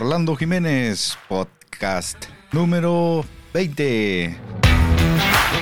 [0.00, 4.36] Orlando Jiménez, podcast número 20.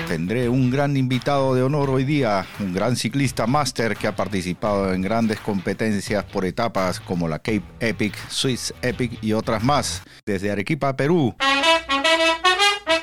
[0.09, 4.93] Tendré un gran invitado de honor hoy día, un gran ciclista máster que ha participado
[4.93, 10.51] en grandes competencias por etapas como la Cape Epic, Swiss Epic y otras más, desde
[10.51, 11.35] Arequipa, Perú.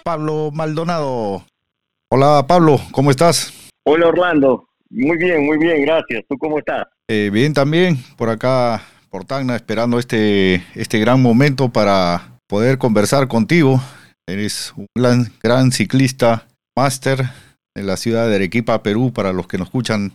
[0.03, 1.45] Pablo Maldonado.
[2.11, 3.71] Hola Pablo, ¿cómo estás?
[3.85, 6.25] Hola Orlando, muy bien, muy bien, gracias.
[6.29, 6.85] ¿Tú cómo estás?
[7.07, 13.27] Eh, bien también, por acá, por Tacna, esperando este, este gran momento para poder conversar
[13.27, 13.79] contigo.
[14.27, 17.29] Eres un gran, gran ciclista máster
[17.77, 20.13] en la ciudad de Arequipa, Perú, para los que nos escuchan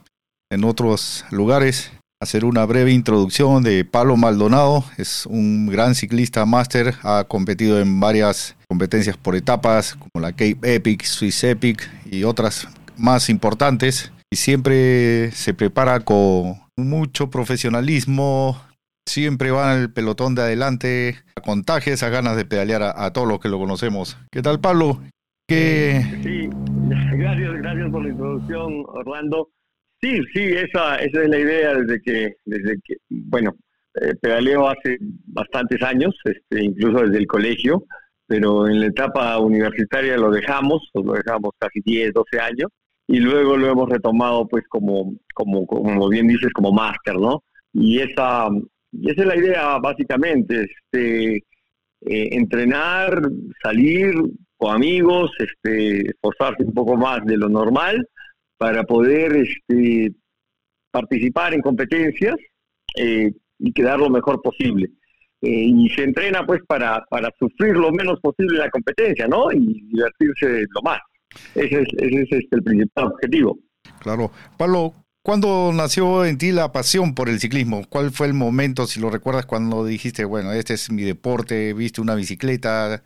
[0.50, 1.92] en otros lugares.
[2.20, 4.84] Hacer una breve introducción de Pablo Maldonado.
[4.96, 10.58] Es un gran ciclista máster, ha competido en varias competencias por etapas, como la Cape
[10.74, 14.10] Epic, Swiss Epic y otras más importantes.
[14.28, 18.60] Y siempre se prepara con mucho profesionalismo,
[19.08, 23.48] siempre va el pelotón de adelante, contagia esas ganas de pedalear a, todos los que
[23.48, 24.16] lo conocemos.
[24.30, 25.00] ¿Qué tal, Pablo?
[25.48, 26.02] ¿Qué...
[26.22, 26.48] Sí,
[27.16, 29.48] gracias, gracias por la introducción, Orlando.
[30.00, 33.56] Sí, sí, esa, esa es la idea desde que, desde que bueno,
[34.00, 37.84] eh, pedaleo hace bastantes años, este, incluso desde el colegio,
[38.26, 42.70] pero en la etapa universitaria lo dejamos, lo dejamos casi 10, 12 años,
[43.08, 47.42] y luego lo hemos retomado pues como, como, como bien dices, como máster, ¿no?
[47.72, 48.48] Y esa,
[48.92, 53.20] esa es la idea básicamente, este, eh, entrenar,
[53.62, 54.14] salir
[54.56, 58.08] con amigos, este, esforzarse un poco más de lo normal
[58.56, 60.12] para poder este,
[60.90, 62.36] participar en competencias
[62.96, 64.90] eh, y quedar lo mejor posible.
[65.40, 69.52] Eh, y se entrena pues para, para sufrir lo menos posible la competencia, ¿no?
[69.52, 70.98] Y divertirse lo más.
[71.54, 73.58] Ese es, ese es este, el principal objetivo.
[74.00, 74.32] Claro.
[74.56, 74.92] Pablo,
[75.28, 77.82] ¿cuándo nació en ti la pasión por el ciclismo?
[77.90, 82.00] ¿Cuál fue el momento, si lo recuerdas, cuando dijiste, bueno, este es mi deporte, viste
[82.00, 83.02] una bicicleta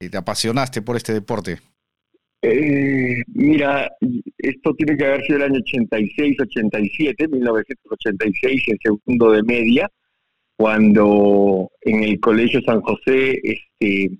[0.00, 1.58] y te apasionaste por este deporte?
[2.42, 3.88] Eh, mira,
[4.36, 9.88] esto tiene que haber sido el año 86, 87, 1986, en segundo de media,
[10.56, 14.10] cuando en el Colegio San José, este,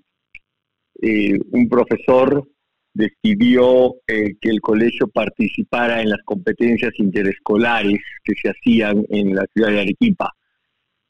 [1.01, 2.47] eh, un profesor
[2.95, 9.45] decidió eh, que el colegio participara en las competencias interescolares que se hacían en la
[9.53, 10.31] ciudad de Arequipa.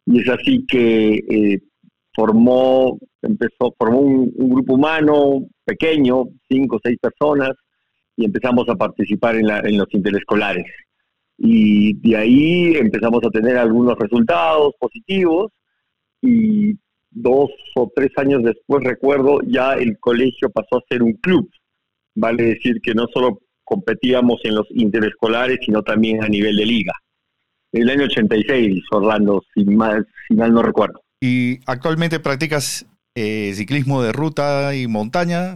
[0.07, 1.59] Y es así que eh,
[2.13, 7.51] formó, empezó, formó un, grupo humano pequeño, cinco o seis personas,
[8.17, 10.65] y empezamos a participar en, en los interescolares.
[11.37, 15.51] Y de ahí empezamos a tener algunos resultados positivos
[16.21, 16.73] y
[17.11, 21.47] dos o tres años después, recuerdo, ya el colegio pasó a ser un club
[22.15, 26.93] vale decir que no solo competíamos en los interescolares, sino también a nivel de liga.
[27.73, 31.01] En el año 86, Orlando, si mal, si mal no recuerdo.
[31.19, 35.55] ¿Y actualmente practicas eh, ciclismo de ruta y montaña?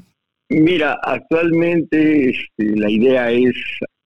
[0.49, 3.53] Mira, actualmente este, la idea es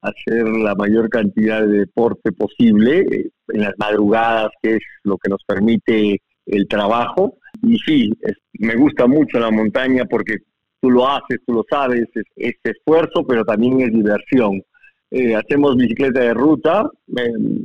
[0.01, 5.29] hacer la mayor cantidad de deporte posible eh, en las madrugadas, que es lo que
[5.29, 7.37] nos permite el trabajo.
[7.61, 8.13] Y sí,
[8.59, 10.39] me gusta mucho la montaña porque
[10.83, 14.61] tú lo haces, tú lo sabes, es, esfuerzo, pero también es diversión.
[15.09, 16.89] Eh, hacemos bicicleta de ruta,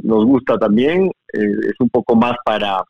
[0.04, 2.84] nos gusta también, eh, es un poco más para,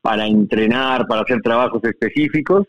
[0.00, 2.66] para entrenar, para hacer trabajos específicos.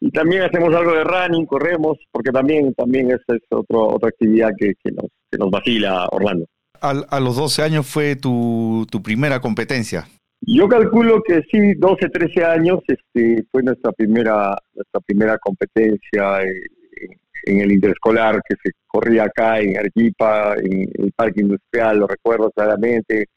[0.00, 4.50] Y también hacemos algo de running, corremos, porque también, también esa es otro, otra actividad
[4.58, 6.46] que, que, nos, que nos vacila Orlando.
[6.80, 10.08] a los 12 años fue tu, tu primera competencia.
[10.46, 17.60] Yo calculo que sí, 12, 13 años este, fue nuestra primera, nuestra primera competencia en,
[17.60, 23.28] el interescolar que se corría acá en Arequipa, en, el Parque Industrial, lo recuerdo claramente,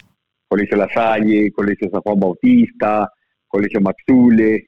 [0.47, 3.09] Colegio La Salle, Colegio San Juan Bautista,
[3.47, 4.65] Colegio Maxule, eh,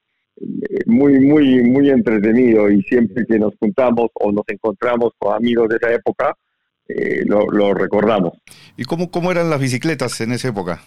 [0.86, 5.76] muy, muy, muy entretenido y siempre que nos juntamos o nos encontramos con amigos de
[5.76, 6.34] esa época,
[6.88, 8.32] eh, lo, recordamos.
[8.76, 10.80] ¿Y cómo, cómo eran las bicicletas en esa época?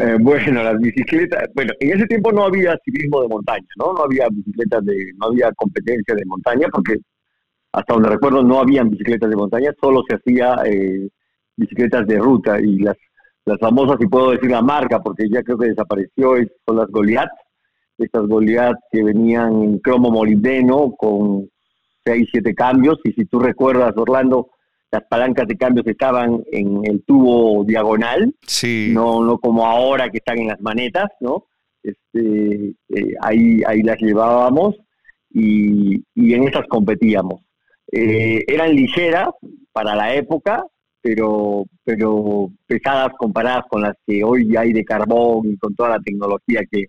[0.00, 3.92] Eh, bueno, las bicicletas, bueno, en ese tiempo no había ciclismo de montaña, ¿no?
[3.92, 6.96] No había bicicletas de, no había competencia de montaña, porque
[7.72, 11.08] hasta donde recuerdo no habían bicicletas de montaña, solo se hacía eh,
[11.56, 12.96] bicicletas de ruta y las,
[13.44, 16.34] las famosas, si puedo decir la marca, porque ya creo que desapareció,
[16.66, 17.30] son las Goliath,
[17.98, 21.48] estas Goliath que venían en cromo molibdeno con
[22.04, 24.50] 6, 7 cambios, y si tú recuerdas, Orlando,
[24.94, 28.90] las palancas de cambios estaban en el tubo diagonal, sí.
[28.92, 31.46] no, no como ahora que están en las manetas, ¿no?
[31.82, 34.76] Este, eh, ahí, ahí las llevábamos
[35.30, 37.42] y, en esas competíamos.
[37.90, 39.30] Eh, eran ligeras
[39.72, 40.64] para la época,
[41.02, 46.00] pero, pero pesadas comparadas con las que hoy hay de carbón y con toda la
[46.00, 46.84] tecnología que,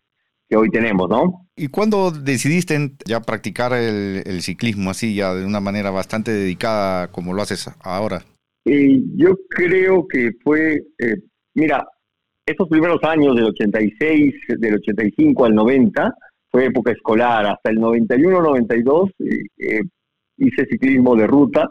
[0.56, 1.48] hoy tenemos, ¿no?
[1.56, 7.34] ¿Y cuándo decidiste ya practicar el, ciclismo así, ya de una manera bastante dedicada como
[7.34, 8.24] lo haces ahora?
[8.66, 11.16] Eh, yo creo que fue, eh,
[11.54, 11.88] mira,
[12.46, 16.14] estos primeros años del 86, del 85 al 90,
[16.52, 19.82] fue época escolar, hasta el 91-92 eh,
[20.38, 21.68] hice ciclismo de ruta,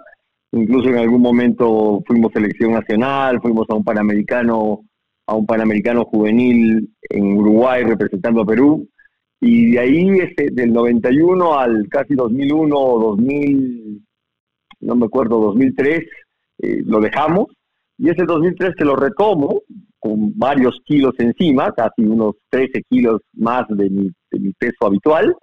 [0.53, 4.85] incluso en algún momento fuimos selección nacional, fuimos a un panamericano
[5.26, 8.88] a un Panamericano juvenil en Uruguay representando a Perú.
[9.41, 14.03] Y de ahí, este, del 91 al casi 2001 o 2000,
[14.81, 16.00] no me acuerdo, 2003,
[16.59, 17.47] eh, lo dejamos.
[17.99, 19.62] Y ese 2003 que lo retomo
[19.99, 24.11] con varios kilos encima, casi unos 13 kilos más de mi,
[24.59, 25.35] peso habitual.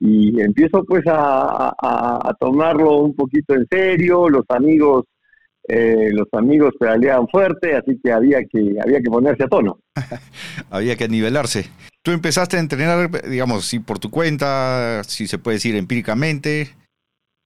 [0.00, 5.04] Y empiezo pues a, a tomarlo un poquito en serio, los amigos
[5.68, 9.78] eh, los amigos pedaleaban fuerte, así que había que había que ponerse a tono.
[10.70, 11.66] había que nivelarse.
[12.02, 16.74] Tú empezaste a entrenar, digamos, si por tu cuenta, si se puede decir empíricamente,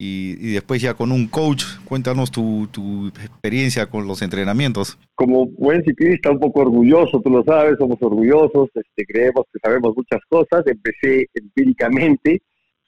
[0.00, 1.64] y, después ya con un coach.
[1.84, 4.98] Cuéntanos tu, tu, experiencia con los entrenamientos.
[5.14, 9.94] Como buen ciclista, un poco orgulloso, tú lo sabes, somos orgullosos, este, creemos que sabemos
[9.96, 10.64] muchas cosas.
[10.66, 12.42] Empecé empíricamente,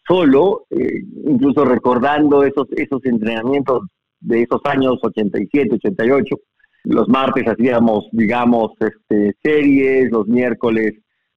[0.06, 3.82] solo, eh, incluso recordando esos, esos entrenamientos
[4.20, 6.36] de esos años 87, 88.
[6.84, 10.94] Los martes hacíamos, digamos, este, series, los miércoles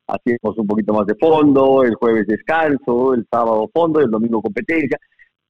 [0.08, 4.98] hacíamos un poquito más de fondo, el jueves descanso, el sábado fondo, el domingo competencia.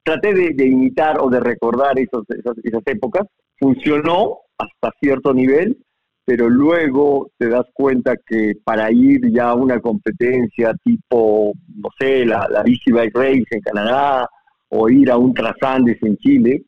[0.03, 3.25] Traté de, imitar o de recordar esos, esas, épocas.
[3.57, 5.77] Funcionó hasta cierto nivel,
[6.25, 12.25] pero luego te das cuenta que para ir ya a una competencia tipo, no sé,
[12.25, 14.27] la, la Bici Bike Race en Canadá
[14.69, 16.63] o ir a un Trasandes en Chile,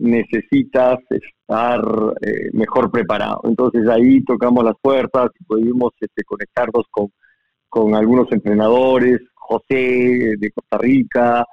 [0.00, 1.80] necesitas estar
[2.22, 3.40] eh, mejor preparado.
[3.44, 7.08] Entonces ahí tocamos las puertas y pudimos este, conectarnos con,
[7.68, 11.44] con algunos entrenadores, José de Costa Rica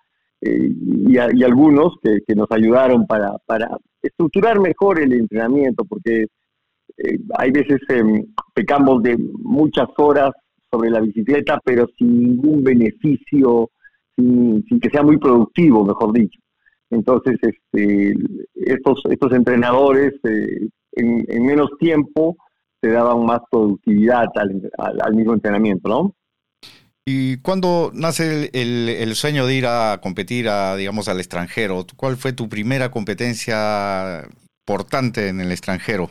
[0.42, 0.72] eh,
[1.08, 3.70] y, algunos que, nos ayudaron para, para
[4.02, 6.28] estructurar mejor el entrenamiento, porque
[6.98, 10.32] eh, hay veces em, pecamos de muchas horas
[10.72, 13.72] sobre la bicicleta, pero sin ningún beneficio,
[14.16, 16.40] sin que sea muy productivo, mejor dicho.
[16.90, 18.14] Entonces, este,
[18.56, 22.38] estos, estos entrenadores eh, en, menos tiempo
[22.80, 26.14] te daban más productividad al, mismo entrenamiento, ¿no?
[27.06, 31.86] ¿Y cuándo nace el, sueño de ir a competir, a, digamos, al extranjero?
[31.96, 34.28] ¿Cuál fue tu primera competencia
[34.66, 36.10] importante en el extranjero?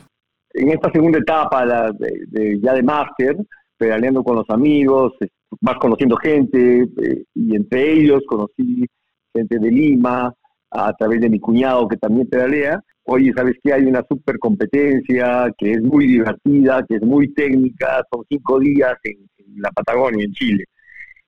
[0.53, 3.37] En esta segunda etapa de, ya de máster,
[3.77, 5.13] pedaleando con los amigos,
[5.61, 8.85] vas conociendo gente, eh, y entre ellos conocí
[9.33, 10.33] gente de Lima,
[10.71, 12.81] a través de mi cuñado que también pedalea.
[13.03, 13.73] Oye, ¿sabes qué?
[13.73, 18.95] Hay una super competencia que es muy divertida, que es muy técnica, son cinco días
[19.03, 19.17] en,
[19.61, 20.65] la Patagonia, en Chile,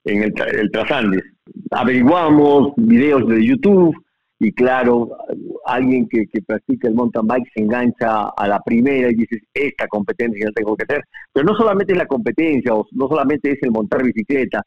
[0.03, 1.23] en el, el Trasandes.
[1.71, 3.95] Averiguamos videos de YouTube
[4.41, 5.09] y claro,
[5.65, 10.45] alguien que, practica el mountain bike se engancha a la primera y dices, esta competencia
[10.45, 11.03] la tengo que hacer.
[11.33, 14.63] Pero no solamente es la competencia, o no solamente es el montar bicicleta,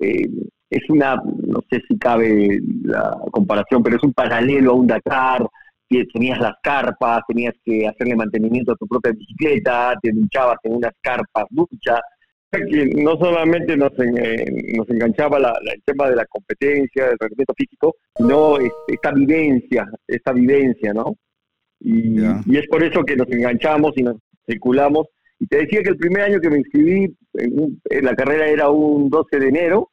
[0.00, 0.26] eh,
[0.72, 5.46] es una, no sé si cabe la comparación, pero es un paralelo a un Dakar,
[5.86, 10.76] que tenías las carpas, tenías que hacerle mantenimiento a tu propia bicicleta, te duchabas en
[10.76, 12.00] unas carpas ducha,
[12.50, 14.46] que no solamente nos, eh,
[14.76, 18.56] nos enganchaba el tema de la competencia, del rendimiento físico, sino
[18.88, 21.16] esta vivencia, esta vivencia, ¿no?
[21.80, 25.08] Y, y, es por eso que nos enganchamos y nos circulamos.
[25.38, 28.70] Y te decía que el primer año que me inscribí, en, en la carrera era
[28.70, 29.91] un 12 de enero,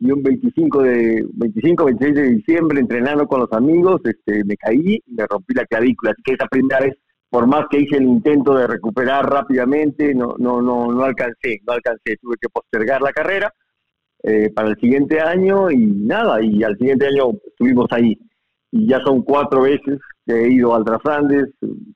[0.00, 5.02] y un 25 de 25 26 de diciembre entrenando con los amigos este me caí
[5.06, 6.12] me rompí la clavícula.
[6.12, 6.94] Así que esa primera vez
[7.30, 11.72] por más que hice el intento de recuperar rápidamente no no no no alcancé no
[11.72, 12.16] alcancé.
[12.20, 13.52] Tuve que postergar la carrera
[14.22, 18.18] eh, para el siguiente año y nada y al siguiente año estuvimos ahí.
[18.70, 19.98] Y ya son cuatro veces
[20.34, 21.48] he ido al Trasandes,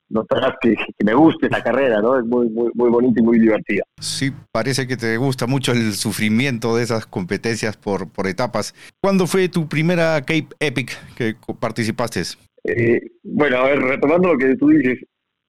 [0.08, 2.18] notarás que, que, me gusta esa carrera, ¿no?
[2.18, 3.82] Es muy, muy, muy bonita y muy divertida.
[4.00, 8.74] Sí, parece que te gusta mucho el sufrimiento de esas competencias por, por etapas.
[9.00, 12.22] ¿Cuándo fue tu primera Cape Epic que participaste?
[12.64, 14.98] Eh, bueno, a ver, retomando lo que tú dices,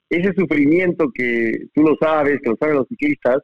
[0.09, 3.39] ese sufrimiento que tú lo sabes, que lo saben los ciclistas,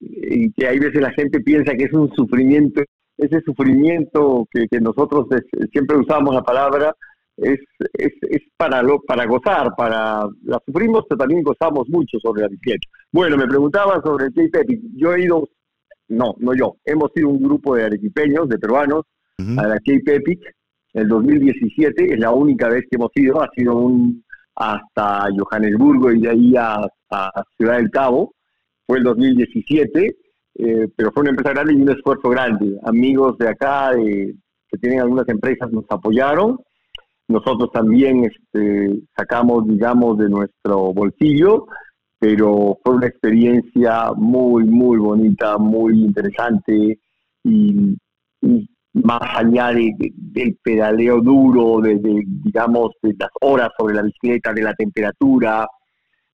[0.00, 2.82] y que hay veces la gente piensa que es un sufrimiento
[3.18, 5.26] ese sufrimiento que, nosotros
[5.72, 6.94] siempre usamos la palabra
[7.36, 7.60] es,
[7.94, 12.48] es, es, para lo, para gozar, para la sufrimos, pero también gozamos mucho sobre la
[12.48, 12.88] bicicleta.
[13.12, 14.80] Bueno, me preguntaba sobre el Cape Epic.
[14.94, 15.48] Yo he ido,
[16.08, 19.04] no, no yo, hemos sido un grupo de arequipeños, de peruanos,
[19.38, 20.40] a la Cape Epic.
[20.94, 24.24] El 2017 es la única vez que hemos ido, ha sido un
[24.54, 28.32] hasta Johannesburgo y de ahí a, a Ciudad del Cabo.
[28.86, 30.16] Fue el 2017
[30.58, 32.78] eh, pero fue una empresa grande y un esfuerzo grande.
[32.84, 36.58] Amigos de acá que tienen algunas empresas nos apoyaron.
[37.28, 41.66] Nosotros también este, sacamos, digamos, de nuestro bolsillo,
[42.18, 46.98] pero fue una experiencia muy, muy bonita, muy interesante
[47.44, 47.96] y,
[48.92, 51.98] más allá del pedaleo duro, de,
[52.44, 55.66] digamos, de las horas sobre la bicicleta, de la temperatura,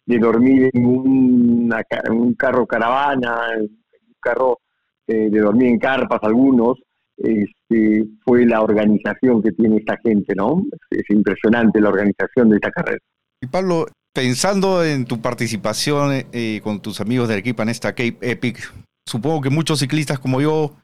[0.07, 4.59] de dormir en, un carro caravana, un carro
[5.07, 6.79] eh, de dormir en carpas algunos,
[7.17, 10.65] este, fue la organización que tiene esta gente, ¿no?
[10.91, 12.99] Es, impresionante la organización de esta carrera.
[13.41, 18.19] Y Pablo, pensando en tu participación eh, con tus amigos del equipo en esta Cape
[18.21, 18.73] Epic,
[19.07, 20.77] supongo que muchos ciclistas como yo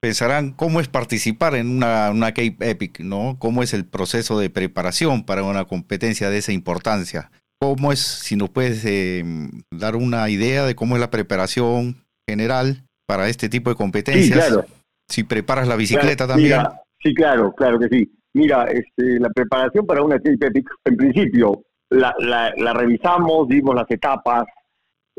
[0.00, 3.36] pensarán cómo es participar en una, una Cape Epic, ¿no?
[3.38, 7.30] ¿Cómo es el proceso de preparación para una competencia de esa importancia?
[7.60, 9.24] ¿Cómo es, si nos puedes eh,
[9.70, 14.44] dar una idea de cómo es la preparación general para este tipo de competencias?
[14.44, 14.66] Sí, claro.
[15.08, 16.60] Si preparas la bicicleta también.
[16.98, 18.12] sí, claro, claro que sí.
[18.34, 24.44] Mira, este, la preparación para una Epic, en principio, la, la, revisamos, vimos las etapas,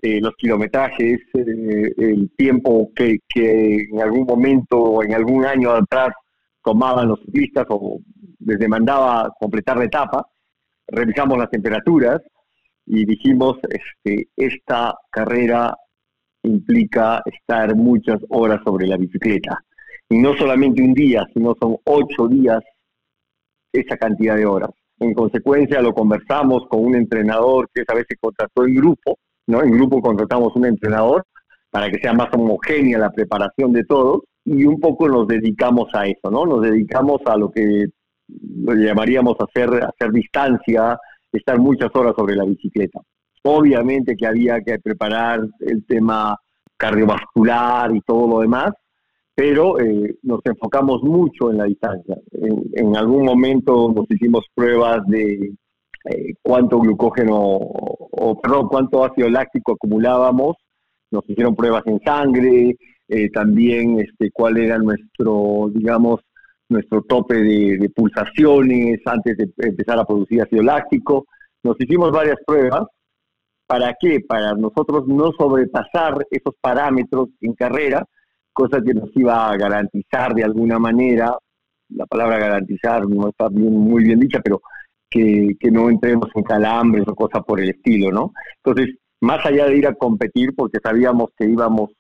[0.01, 5.72] eh, los kilometrajes, eh, el tiempo que, que en algún momento o en algún año
[5.72, 6.10] atrás
[6.63, 8.00] tomaban los ciclistas o
[8.39, 10.27] les demandaba completar la etapa
[10.88, 12.22] revisamos las temperaturas
[12.86, 15.75] y dijimos, este, esta carrera
[16.44, 19.62] implica estar muchas horas sobre la bicicleta.
[20.09, 22.63] Y no solamente un día, sino son ocho días
[23.73, 24.69] esa cantidad de horas.
[24.99, 29.61] En consecuencia, lo conversamos con un entrenador que esa vez se contrató en grupo, ¿no?
[29.61, 31.23] En grupo contratamos un entrenador
[31.69, 36.07] para que sea más homogénea la preparación de todos y un poco nos dedicamos a
[36.07, 36.45] eso, ¿no?
[36.45, 37.87] Nos dedicamos a lo que
[38.27, 40.97] lo llamaríamos hacer, hacer distancia,
[41.31, 42.99] estar muchas horas sobre la bicicleta.
[43.43, 46.37] Obviamente que había que preparar el tema
[46.75, 48.71] cardiovascular y todo lo demás,
[49.38, 52.17] pero eh, nos enfocamos mucho en la distancia.
[52.32, 55.53] En, algún momento nos hicimos pruebas de
[56.06, 60.56] eh, cuánto glucógeno o, perdón, cuánto ácido láctico acumulábamos,
[61.12, 62.77] nos hicieron pruebas en sangre,
[63.08, 66.20] eh, también este, cuál era nuestro, digamos,
[66.67, 71.27] nuestro tope de, pulsaciones antes de empezar a producir ácido láctico.
[71.62, 72.88] Nos hicimos varias pruebas.
[73.67, 74.20] ¿Para qué?
[74.27, 78.03] Para nosotros no sobrepasar esos parámetros en carrera,
[78.57, 81.37] cosa que nos iba a garantizar de alguna manera,
[81.89, 84.61] la palabra garantizar no está bien, muy bien dicha, pero
[85.07, 88.33] que, que no entremos en calambres o cosas por el estilo, ¿no?
[88.63, 91.91] Entonces, más allá de ir a competir, porque sabíamos que íbamos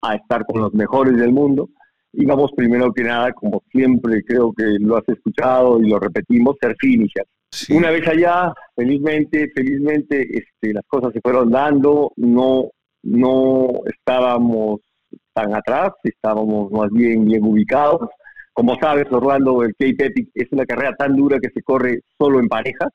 [0.00, 1.68] a estar con los mejores del mundo,
[2.14, 6.74] íbamos primero que nada, como siempre creo que lo has escuchado y lo repetimos, ser
[6.78, 7.26] finisher.
[7.68, 12.70] Una vez allá, felizmente, felizmente este, las cosas se fueron dando, no,
[13.02, 14.80] no estábamos
[15.32, 18.08] tan atrás, estábamos más bien bien ubicados.
[18.52, 22.38] Como sabes, Orlando, el Cape Epic es una carrera tan dura que se corre solo
[22.38, 22.90] en parejas,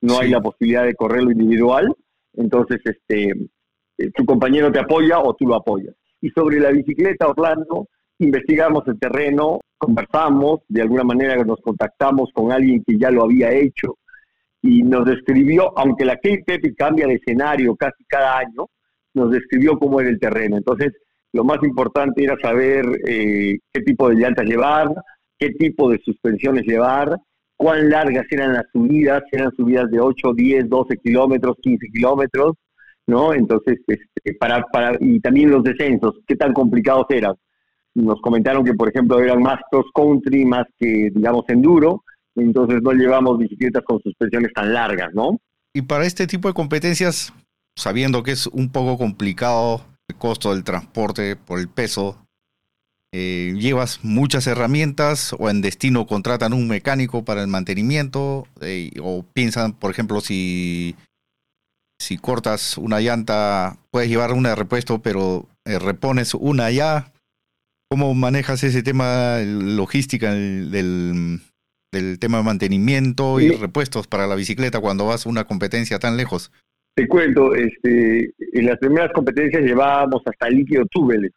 [0.00, 1.94] no hay la posibilidad de correrlo individual,
[2.34, 3.30] entonces este,
[3.98, 5.94] eh, tu compañero te apoya o tú lo apoyas.
[6.20, 12.52] Y sobre la bicicleta, Orlando, investigamos el terreno, conversamos, de alguna manera nos contactamos con
[12.52, 13.96] alguien que ya lo había hecho
[14.62, 18.66] y nos describió, aunque la Cape Epic cambia de escenario casi cada año,
[19.14, 20.56] nos describió cómo era el terreno.
[20.56, 20.92] Entonces,
[21.32, 24.88] lo más importante era saber eh, qué tipo de llantas llevar,
[25.38, 27.16] qué tipo de suspensiones llevar,
[27.56, 32.52] cuán largas eran las subidas, eran subidas de 8, 10, 12 kilómetros, 15 kilómetros,
[33.06, 33.34] ¿no?
[33.34, 37.34] Entonces, este, para, para, y también los descensos, qué tan complicados eran
[38.02, 42.04] nos comentaron que, por ejemplo, eran más cross country, más que, digamos, enduro,
[42.34, 45.38] entonces no llevamos bicicletas con suspensiones tan largas, ¿no?
[45.74, 47.32] Y para este tipo de competencias,
[47.76, 52.24] sabiendo que es un poco complicado el costo del transporte por el peso,
[53.12, 59.22] eh, llevas muchas herramientas o en destino contratan un mecánico para el mantenimiento eh, o
[59.22, 60.96] piensan, por ejemplo, si,
[61.98, 67.12] si cortas una llanta, puedes llevar una de repuesto, pero eh, repones una ya
[67.90, 71.40] ¿Cómo manejas ese tema logística del,
[72.20, 76.52] tema de mantenimiento y repuestos para la bicicleta cuando vas a una competencia tan lejos?
[76.98, 81.30] Te cuento, este, en las primeras competencias llevábamos hasta líquido túbeles.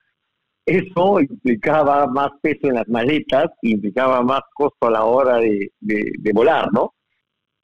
[0.65, 6.33] Eso implicaba más peso en las maletas implicaba más costo a la hora de, de
[6.33, 6.95] volar, ¿no?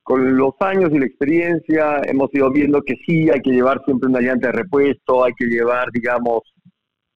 [0.03, 4.09] Con los años y la experiencia hemos ido viendo que sí, hay que llevar siempre
[4.09, 6.41] una llanta de repuesto, hay que llevar, digamos,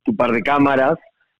[0.03, 0.95] tu par de cámaras,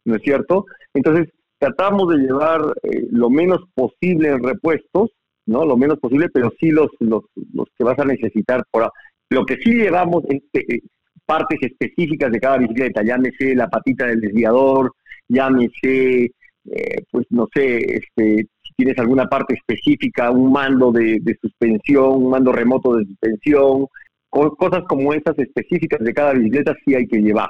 [0.05, 0.65] ¿no es cierto?
[0.93, 5.10] Entonces, tratamos de llevar eh, lo menos posible en repuestos,
[5.48, 5.65] ¿no?
[5.65, 7.24] Lo menos posible, pero sí los, los,
[7.55, 8.63] los que vas a necesitar.
[8.69, 8.91] Por,
[9.31, 10.81] lo que sí llevamos, es, eh,
[11.25, 14.93] partes específicas de cada bicicleta, llámese la patita del desviador,
[15.29, 16.25] llámese,
[16.65, 22.29] eh, pues no sé, este, si tienes alguna parte específica, un mando de, suspensión, un
[22.29, 23.88] mando remoto de suspensión,
[24.29, 27.50] cosas como esas específicas de cada bicicleta sí hay que llevar.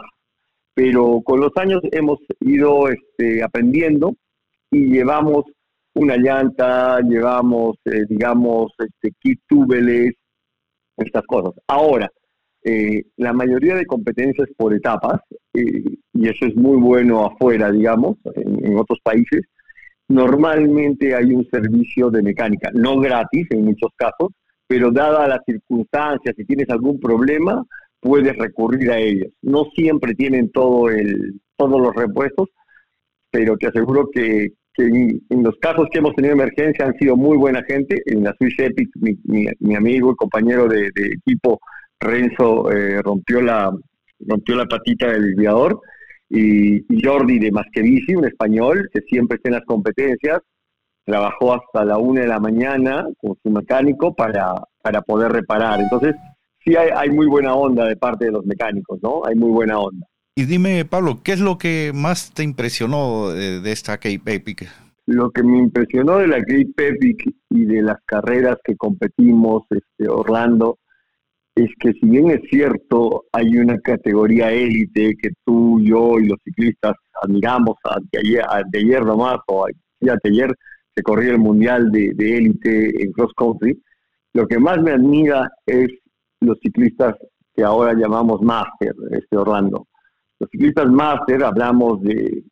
[0.75, 4.13] Pero con los años hemos ido este, aprendiendo
[4.69, 5.45] y llevamos
[5.95, 10.13] una llanta, llevamos, eh, digamos, este, kit túbeles,
[10.97, 11.53] estas cosas.
[11.67, 12.09] Ahora,
[12.63, 15.19] eh, la mayoría de competencias por etapas,
[15.53, 15.83] eh,
[16.13, 19.41] y eso es muy bueno afuera, digamos, en, otros países,
[20.07, 24.29] normalmente hay un servicio de mecánica, no gratis en muchos casos,
[24.67, 27.65] pero dada las circunstancias, si tienes algún problema,
[27.99, 29.31] puedes recurrir a ellos.
[29.41, 32.49] No siempre tienen todo el, todos los repuestos,
[33.31, 37.63] pero te aseguro que, en, los casos que hemos tenido emergencia han sido muy buena
[37.63, 38.01] gente.
[38.05, 41.59] En la Swiss Epic, mi, amigo y compañero de, equipo
[41.99, 43.71] Renzo eh, rompió la
[44.27, 45.81] rompió la patita del desviador
[46.29, 50.39] y, Jordi de Masquevici, un español que siempre está en las competencias,
[51.03, 55.81] trabajó hasta la una de la mañana con su mecánico para, para poder reparar.
[55.81, 56.15] Entonces,
[56.63, 59.25] sí hay, hay muy buena onda de parte de los mecánicos, ¿no?
[59.25, 60.07] Hay muy buena onda.
[60.41, 64.67] Y dime, Pablo, ¿qué es lo que más te impresionó de, esta Cape Epic?
[65.05, 70.09] Lo que me impresionó de la Cape Epic y de las carreras que competimos, este,
[70.09, 70.79] Orlando,
[71.53, 76.39] es que si bien es cierto, hay una categoría élite que tú, yo y los
[76.43, 77.75] ciclistas admiramos,
[78.11, 80.55] de ayer nomás, o ayer
[80.95, 83.79] se corría el mundial de élite en cross country,
[84.33, 85.89] lo que más me admira es
[86.39, 87.13] los ciclistas
[87.55, 89.85] que ahora llamamos Master, este Orlando.
[90.41, 92.43] Los ciclistas máster, hablamos de,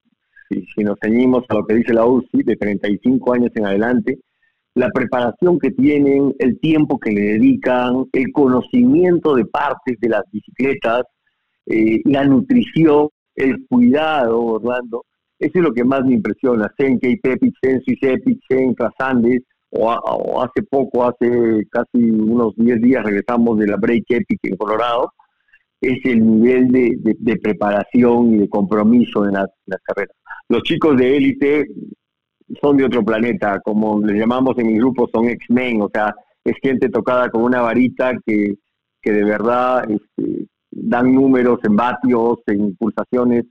[0.47, 4.19] si, nos ceñimos a lo que dice la UCI, de 35 años en adelante,
[4.75, 10.21] la preparación que tienen, el tiempo que le dedican, el conocimiento de partes de las
[10.31, 11.01] bicicletas,
[11.65, 15.05] eh, la nutrición, el cuidado, Orlando,
[15.39, 16.71] eso es lo que más me impresiona.
[16.77, 22.03] Sé en K-Pepic, sé en Epic, sé en Trasandes, o, o, hace poco, hace casi
[22.11, 25.11] unos 10 días regresamos de la Break Epic en Colorado,
[25.81, 29.49] es el nivel de, preparación y de compromiso en las,
[29.83, 30.15] carreras.
[30.49, 31.67] Los chicos de élite
[32.61, 36.13] son de otro planeta, como les llamamos en mi grupo, son X-Men, o sea,
[36.43, 38.55] es gente tocada con una varita que,
[39.01, 43.45] que de verdad este, dan números en vatios, en pulsaciones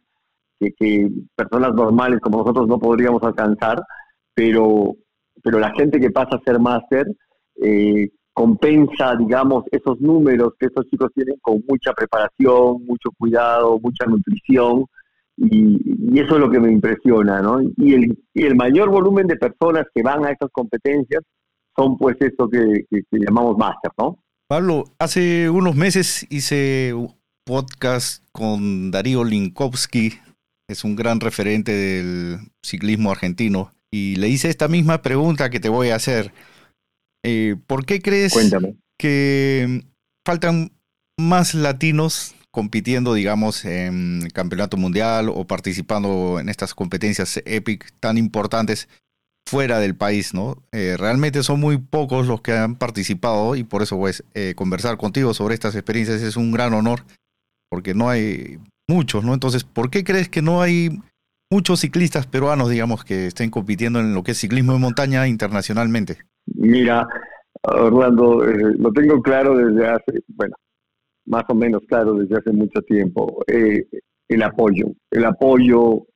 [0.59, 3.81] que, que, personas normales como nosotros no podríamos alcanzar,
[4.35, 4.95] pero,
[5.43, 7.07] pero la gente que pasa a ser máster
[7.63, 8.09] eh,
[8.39, 14.85] compensa, digamos, esos números que estos chicos tienen con mucha preparación, mucho cuidado, mucha nutrición,
[15.37, 17.61] y, eso es lo que me impresiona, ¿no?
[17.77, 17.95] Y
[18.35, 21.23] el, mayor volumen de personas que van a estas competencias
[21.77, 24.23] son pues eso que, llamamos máster, ¿no?
[24.47, 30.13] Pablo, hace unos meses hice un podcast con Darío Linkowski,
[30.69, 35.69] es un gran referente del ciclismo argentino, y le hice esta misma pregunta que te
[35.69, 36.33] voy a hacer.
[37.25, 38.35] Eh, ¿Por qué crees
[38.99, 39.85] que
[40.27, 40.73] faltan
[41.19, 48.89] más latinos compitiendo, digamos, en campeonato mundial o participando en estas competencias EPIC tan importantes
[49.49, 50.63] fuera del país, ¿no?
[50.73, 54.99] Eh, realmente son muy pocos los que han participado y por eso, pues, eh, conversar
[54.99, 57.05] contigo sobre estas experiencias es un gran honor,
[57.71, 59.35] porque no hay muchos, ¿no?
[59.35, 61.01] Entonces, ¿por qué crees que no hay
[61.51, 66.19] muchos ciclistas peruanos, digamos, que estén compitiendo en lo que es ciclismo de montaña internacionalmente?
[66.55, 67.07] Mira,
[67.63, 70.55] Orlando, eh, lo tengo claro desde hace, bueno,
[71.27, 73.85] más o menos claro desde hace mucho tiempo, eh,
[74.29, 76.07] el apoyo, el apoyo,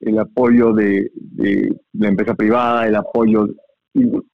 [0.00, 1.10] el apoyo de,
[1.92, 3.48] la empresa privada, el apoyo,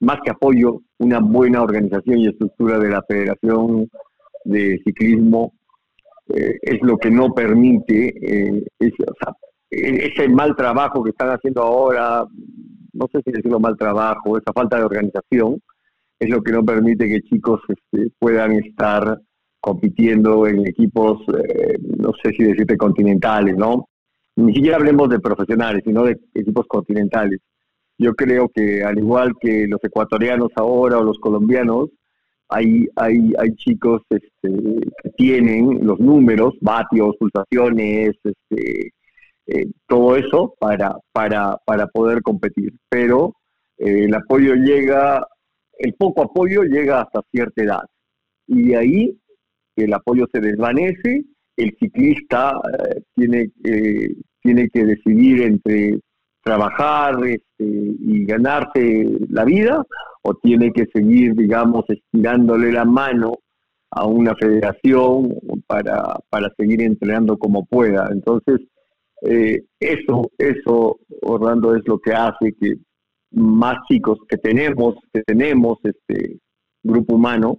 [0.00, 3.88] más que apoyo, una buena organización y estructura de la Federación
[4.44, 5.52] de Ciclismo
[6.34, 12.24] eh, es lo que no permite ese mal trabajo que están haciendo ahora,
[12.98, 15.60] no sé si decirlo mal trabajo, esa falta de organización,
[16.18, 19.20] es lo que no permite que chicos este, puedan estar
[19.60, 23.88] compitiendo en equipos, eh, no sé si decirte continentales, ¿no?
[24.36, 27.40] Ni siquiera hablemos de profesionales, sino de equipos continentales.
[27.98, 31.90] Yo creo que al igual que los ecuatorianos ahora o los colombianos,
[32.48, 34.30] hay, hay, hay chicos este,
[35.02, 38.92] que tienen los números, vatios, pulsaciones, este,
[39.48, 42.74] eh, todo eso para, para, para poder competir.
[42.90, 43.34] Pero
[43.78, 45.26] eh, el apoyo llega,
[45.78, 47.82] el poco apoyo llega hasta cierta edad.
[48.46, 49.18] Y de ahí
[49.76, 51.24] el apoyo se desvanece,
[51.56, 53.50] el ciclista eh, tiene,
[54.42, 55.98] tiene que decidir entre
[56.42, 59.82] trabajar este, y ganarse la vida
[60.22, 63.32] o tiene que seguir, digamos, estirándole la mano
[63.90, 65.34] a una federación
[65.66, 68.08] para, para seguir entrenando como pueda.
[68.10, 68.60] Entonces,
[69.22, 72.76] eh, eso, eso, Orlando, es lo que hace que
[73.32, 76.38] más chicos que tenemos, que tenemos este
[76.82, 77.58] grupo humano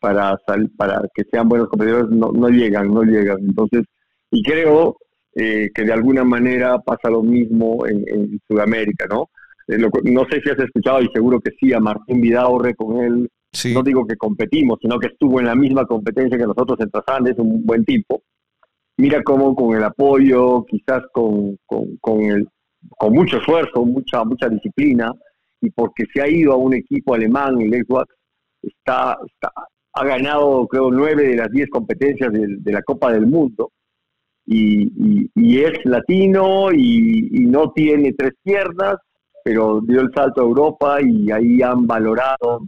[0.00, 0.36] para
[0.76, 3.38] para que sean buenos competidores, no, no llegan, no llegan.
[3.40, 3.82] Entonces,
[4.30, 4.96] y creo
[5.34, 9.30] eh, que de alguna manera pasa lo mismo en, Sudamérica, ¿no?
[9.68, 13.30] Eh, no sé si has escuchado, y seguro que sí, a Martín Vidaurre con él
[13.72, 17.32] no digo que competimos, sino que estuvo en la misma competencia que nosotros en Trasande,
[17.32, 18.22] es un buen tipo.
[18.96, 22.48] Mira cómo con el apoyo, quizás con, con, el,
[22.90, 25.12] con mucho esfuerzo, mucha, mucha disciplina,
[25.60, 28.14] y porque se ha ido a un equipo alemán, el Xbox,
[28.62, 29.50] está, está,
[29.92, 33.72] ha ganado creo nueve de las diez competencias de, la Copa del Mundo,
[34.46, 34.90] y,
[35.34, 38.96] y, es latino y, y no tiene tres piernas,
[39.42, 42.62] pero dio el salto a Europa y ahí han valorado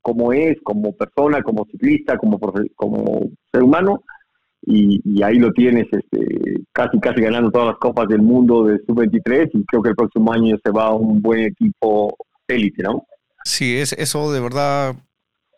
[0.00, 2.38] como es, como persona, como ciclista, como,
[2.74, 3.20] como
[3.52, 4.02] ser humano,
[4.62, 9.50] y, ahí lo tienes este, casi casi ganando todas las copas del mundo de sub-23
[9.54, 12.16] y creo que el próximo año se va a un buen equipo
[12.46, 13.04] élite, ¿no?
[13.44, 14.96] Sí, es, eso de verdad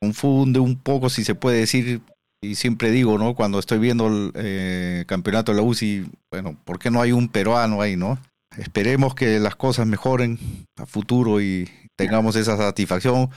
[0.01, 2.01] confunde un poco, si se puede decir,
[2.43, 3.35] y siempre digo, ¿no?
[3.35, 7.29] Cuando estoy viendo el eh, campeonato de la UCI, bueno, ¿por qué no hay un
[7.29, 8.19] peruano ahí, no?
[8.57, 10.39] Esperemos que las cosas mejoren
[10.77, 13.29] a futuro y tengamos esa satisfacción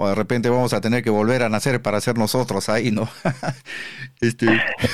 [0.00, 3.08] o de repente vamos a tener que volver a nacer para ser nosotros ahí, ¿no?
[4.20, 4.46] este...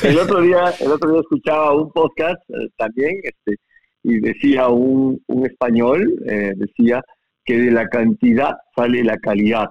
[0.03, 3.57] El otro día, el otro día escuchaba un podcast eh, también, este,
[4.03, 7.03] y decía un, un español, eh, decía
[7.45, 9.69] que de la cantidad sale la calidad.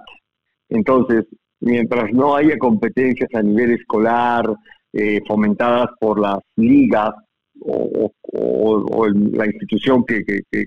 [0.68, 1.24] Entonces,
[1.58, 4.44] mientras no haya competencias a nivel escolar
[4.92, 7.10] eh, fomentadas por las ligas
[7.60, 10.64] o, o, la institución que, que, que,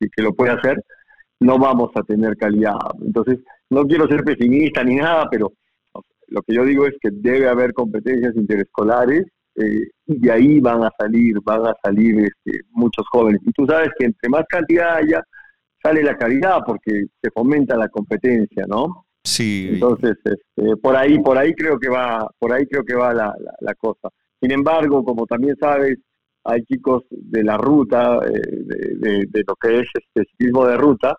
[0.00, 0.82] que, lo puede hacer,
[1.38, 2.78] no vamos a tener calidad.
[3.00, 3.38] Entonces,
[3.72, 5.52] no quiero ser pesimista ni nada, pero
[6.28, 9.24] lo que yo digo es que debe haber competencias interescolares
[9.56, 13.40] eh, y de ahí van a salir, van a salir este, muchos jóvenes.
[13.44, 15.22] Y tú sabes que entre más cantidad haya,
[15.82, 19.06] sale la calidad porque se fomenta la competencia, ¿no?
[19.24, 19.70] Sí.
[19.74, 23.74] Entonces, este, por ahí, por ahí creo que va, por ahí creo que va la,
[23.78, 24.08] cosa.
[24.40, 25.98] Sin embargo, como también sabes,
[26.44, 28.40] hay chicos de la ruta, eh,
[28.96, 31.14] de, de, lo que es este ciclismo de ruta,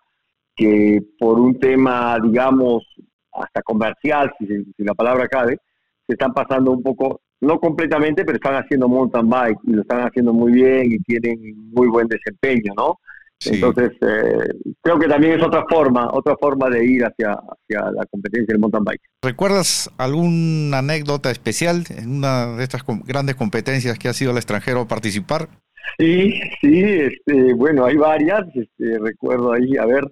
[0.54, 2.84] que por un tema, digamos,
[3.32, 4.46] hasta comercial, si,
[4.78, 5.58] la palabra cabe,
[6.06, 10.06] se están pasando un poco, no completamente, pero están haciendo mountain bike y lo están
[10.06, 12.98] haciendo muy bien y tienen muy buen desempeño, ¿no?
[13.46, 14.48] Entonces, eh,
[14.80, 18.58] creo que también es otra forma, otra forma de ir hacia, hacia la competencia del
[18.58, 19.02] mountain bike.
[19.22, 24.86] ¿Recuerdas alguna anécdota especial en una de estas grandes competencias que ha sido el extranjero
[24.88, 25.48] participar?
[25.98, 30.04] Sí, sí, este, bueno, hay varias, este, recuerdo ahí, a ver,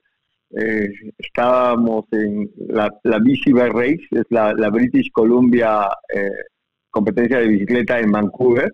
[0.54, 6.28] eh, estábamos en la, la Bici Race, es la, British Columbia eh,
[6.90, 8.70] competencia de bicicleta en Vancouver.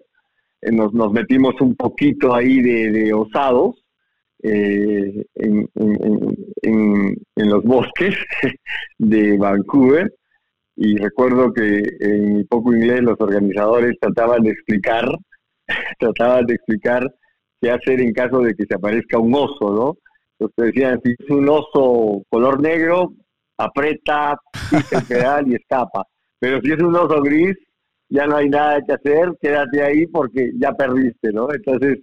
[0.60, 3.84] Eh, nos, nos metimos un poquito ahí de, osados
[4.40, 8.14] en, en, los bosques
[8.98, 10.12] de Vancouver
[10.76, 15.08] y recuerdo que en mi poco inglés los organizadores trataban de explicar,
[15.98, 17.12] trataban de explicar
[17.60, 19.96] qué hacer en caso de que se aparezca un oso, ¿no?
[20.38, 23.12] Entonces decían, si es un oso color negro,
[23.56, 24.38] aprieta,
[24.70, 26.04] pisa el pedal y escapa.
[26.38, 27.56] Pero si es un oso gris,
[28.08, 31.52] ya no hay nada que hacer, quédate ahí porque ya perdiste, ¿no?
[31.52, 31.98] Entonces,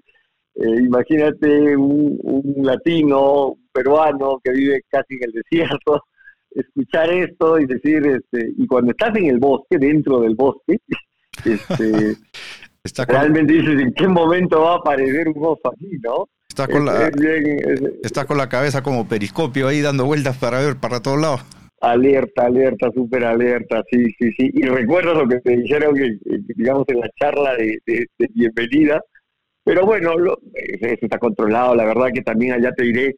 [0.56, 2.20] eh, imagínate un,
[2.62, 6.04] latino, un peruano que vive casi en el desierto,
[6.52, 10.78] escuchar esto y decir, este, y cuando estás en el bosque, dentro del bosque,
[11.44, 12.16] este,
[13.08, 16.30] realmente dices, ¿en qué momento va a aparecer un oso aquí, no?
[16.56, 17.12] Está con, la,
[18.02, 21.42] está con la cabeza como periscopio ahí dando vueltas para ver para todos lados.
[21.82, 24.52] Alerta, alerta, súper alerta, sí, sí, sí.
[24.54, 26.18] Y recuerdo lo que te dijeron, que,
[26.56, 27.78] digamos, en la charla de,
[28.34, 29.02] bienvenida.
[29.66, 31.76] Pero bueno, lo, eso está controlado.
[31.76, 33.18] La verdad que también allá te diré,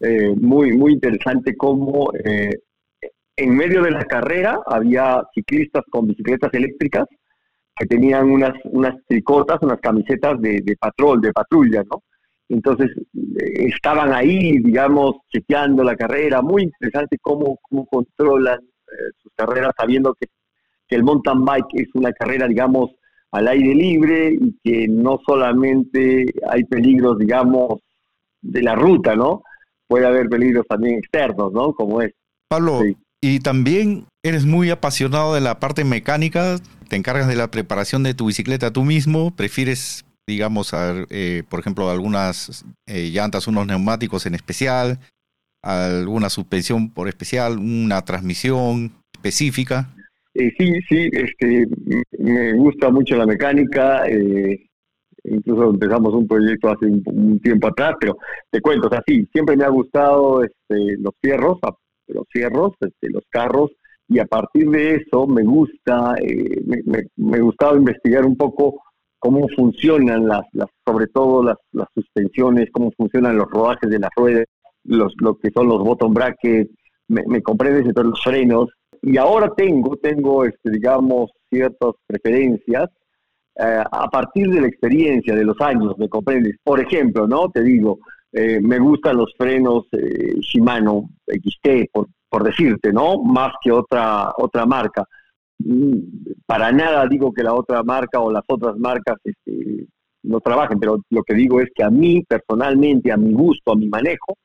[0.00, 2.58] eh, muy, muy interesante cómo eh,
[3.36, 7.04] en medio de la carrera había ciclistas con bicicletas eléctricas
[7.76, 12.02] que tenían unas, unas tricotas, unas camisetas de, de patrol, de patrulla, ¿no?
[12.48, 12.90] Entonces,
[13.34, 16.40] estaban ahí, digamos, chequeando la carrera.
[16.40, 20.26] Muy interesante cómo, cómo controlan eh, sus carreras, sabiendo que,
[20.90, 22.90] el mountain bike es una carrera, digamos,
[23.32, 27.82] al aire libre y que no solamente hay peligros, digamos,
[28.40, 29.42] de la ruta, ¿no?
[29.86, 31.74] Puede haber peligros también externos, ¿no?
[31.74, 32.14] Como es.
[32.48, 32.80] Pablo,
[33.20, 36.56] y también eres muy apasionado de la parte mecánica,
[36.88, 41.90] te encargas de la preparación de tu bicicleta tú mismo, prefieres digamos, eh, por ejemplo,
[41.90, 44.98] algunas eh, llantas, unos neumáticos en especial,
[45.62, 49.88] alguna suspensión por especial, una transmisión específica?
[50.34, 51.66] Eh, sí, sí, este,
[52.18, 54.06] me gusta mucho la mecánica.
[54.06, 54.66] Eh,
[55.24, 58.18] incluso empezamos un proyecto hace un, tiempo atrás, pero
[58.50, 61.58] te cuento, o sea, sí, siempre me ha gustado este, los fierros,
[62.06, 63.70] los fierros, este, los carros,
[64.08, 68.80] y a partir de eso me gusta, eh, me, me, gustaba investigar un poco
[69.18, 70.42] cómo funcionan las,
[70.86, 74.46] sobre todo las, las suspensiones, cómo funcionan los rodajes de las ruedas,
[74.84, 76.70] los, lo que son los bottom brackets,
[77.08, 78.68] me, me comprendes entonces los frenos,
[79.02, 82.88] y ahora tengo, tengo, este, digamos, ciertas preferencias
[83.60, 86.56] eh, a partir de la experiencia, de los años, ¿me comprendes?
[86.62, 87.50] Por ejemplo, ¿no?
[87.50, 87.98] Te digo,
[88.32, 93.20] eh, me gustan los frenos eh, Shimano XT, por, por, decirte, ¿no?
[93.22, 95.04] Más que otra, otra marca.
[96.46, 99.86] Para nada digo que la otra marca o las otras marcas este,
[100.22, 103.76] no trabajen, pero lo que digo es que a mí personalmente, a mi gusto, a
[103.76, 104.36] mi manejo,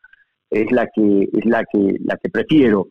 [0.50, 2.88] es la que es la que la que prefiero.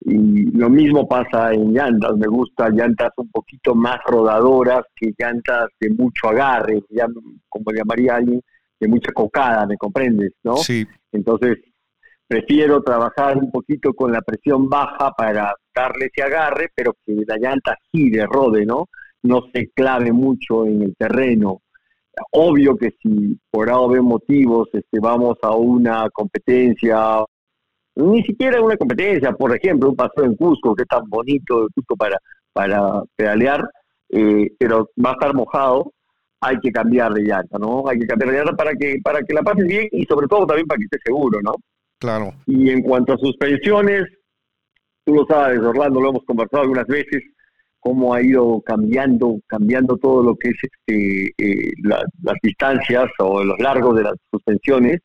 [0.00, 5.68] Y lo mismo pasa en llantas, me gusta llantas un poquito más rodadoras que llantas
[5.80, 7.06] de mucho agarre, ya,
[7.48, 8.42] como llamaría alguien,
[8.78, 10.32] de mucha cocada, ¿me comprendes?
[10.42, 10.56] ¿no?
[10.56, 10.86] Sí.
[11.10, 11.56] Entonces,
[12.26, 17.36] prefiero trabajar un poquito con la presión baja para darle ese agarre, pero que la
[17.36, 18.88] llanta gire, rode, ¿no?
[19.22, 21.62] No se clave mucho en el terreno.
[22.32, 27.24] Obvio que si por A o B motivos este, vamos a una competencia
[27.96, 31.96] ni siquiera una competencia, por ejemplo, un paseo en Cusco, que es tan bonito, Cusco
[31.96, 32.18] para,
[32.52, 33.68] para pedalear,
[34.10, 35.92] eh, pero va a estar mojado,
[36.40, 37.84] hay que cambiar de llanta, ¿no?
[37.88, 40.46] Hay que cambiar de llanta para que, para que la pases bien y sobre todo
[40.46, 41.54] también para que esté seguro, ¿no?
[41.98, 42.32] Claro.
[42.46, 44.04] Y en cuanto a suspensiones,
[45.04, 47.22] tú lo sabes, Orlando, lo hemos conversado algunas veces,
[47.80, 53.58] cómo ha ido cambiando, cambiando todo lo que es este, eh, las distancias o los
[53.58, 55.00] largos de las suspensiones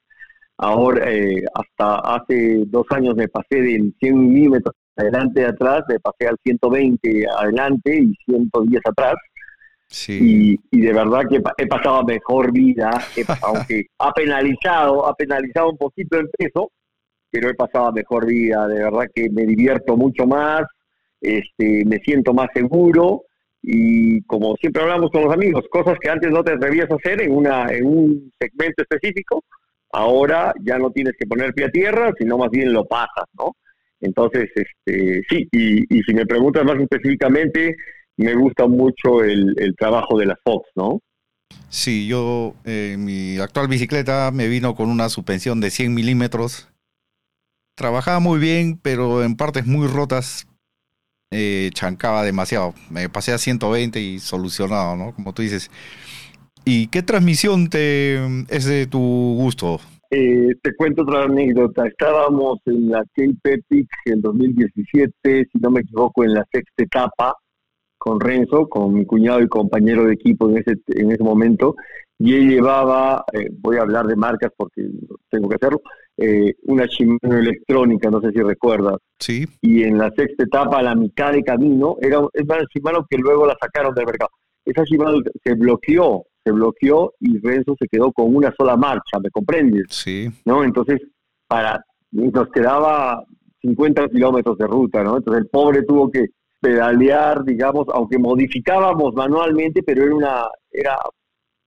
[0.62, 5.98] Ahora, eh, hasta hace dos años me pasé del 100 milímetros adelante y atrás, me
[6.02, 9.16] pasé al 120 adelante y 110 atrás.
[9.88, 10.60] Sí.
[10.70, 12.90] Y, de verdad que he pasado mejor vida,
[13.42, 16.70] aunque ha penalizado, ha penalizado un poquito el peso,
[17.32, 20.62] pero he pasado mejor vida, de verdad que me divierto mucho más,
[21.22, 23.24] este, me siento más seguro
[23.62, 27.22] y como siempre hablamos con los amigos, cosas que antes no te atrevías a hacer
[27.22, 29.44] en, una, en un segmento específico,
[29.92, 33.56] ahora ya no tienes que poner pie a tierra, sino más bien lo pasas, ¿no?
[34.02, 37.76] Entonces, este, sí, y, si me preguntas más específicamente,
[38.18, 41.02] me gusta mucho el, trabajo de la Fox, ¿no?
[41.68, 46.70] Sí, yo, eh, mi actual bicicleta me vino con una suspensión de 100 milímetros.
[47.80, 50.46] Trabajaba muy bien, pero en partes muy rotas
[51.32, 52.74] eh, chancaba demasiado.
[52.90, 55.16] Me pasé a 120 y solucionado, ¿no?
[55.16, 55.72] Como tú dices.
[56.66, 58.16] ¿Y qué transmisión te
[58.50, 59.80] es de tu gusto?
[60.12, 61.88] Eh, te cuento otra anécdota.
[61.88, 67.34] Estábamos en la Cape Epic en 2017, si no me equivoco, en la sexta etapa
[67.98, 71.76] con Renzo, con mi cuñado y compañero de equipo en ese, en ese momento,
[72.18, 74.86] y él llevaba, eh, voy a hablar de marcas porque
[75.30, 75.82] tengo que hacerlo,
[76.22, 78.98] eh, una Shimano electrónica, no sé si recuerdas.
[79.20, 79.48] Sí.
[79.62, 83.46] Y en la sexta etapa, a la mitad de camino, era una Shimano que luego
[83.46, 84.32] la sacaron del mercado.
[84.66, 89.30] Esa Shimano se bloqueó se bloqueó y Renzo se quedó con una sola marcha, ¿me
[89.30, 89.86] comprendes?
[89.90, 90.30] Sí.
[90.46, 90.64] ¿No?
[90.64, 91.02] Entonces,
[91.48, 93.24] para nos quedaba
[93.62, 95.18] 50 kilómetros de ruta, ¿no?
[95.18, 96.28] Entonces el pobre tuvo que
[96.60, 100.96] pedalear, digamos, aunque modificábamos manualmente, pero era una, era,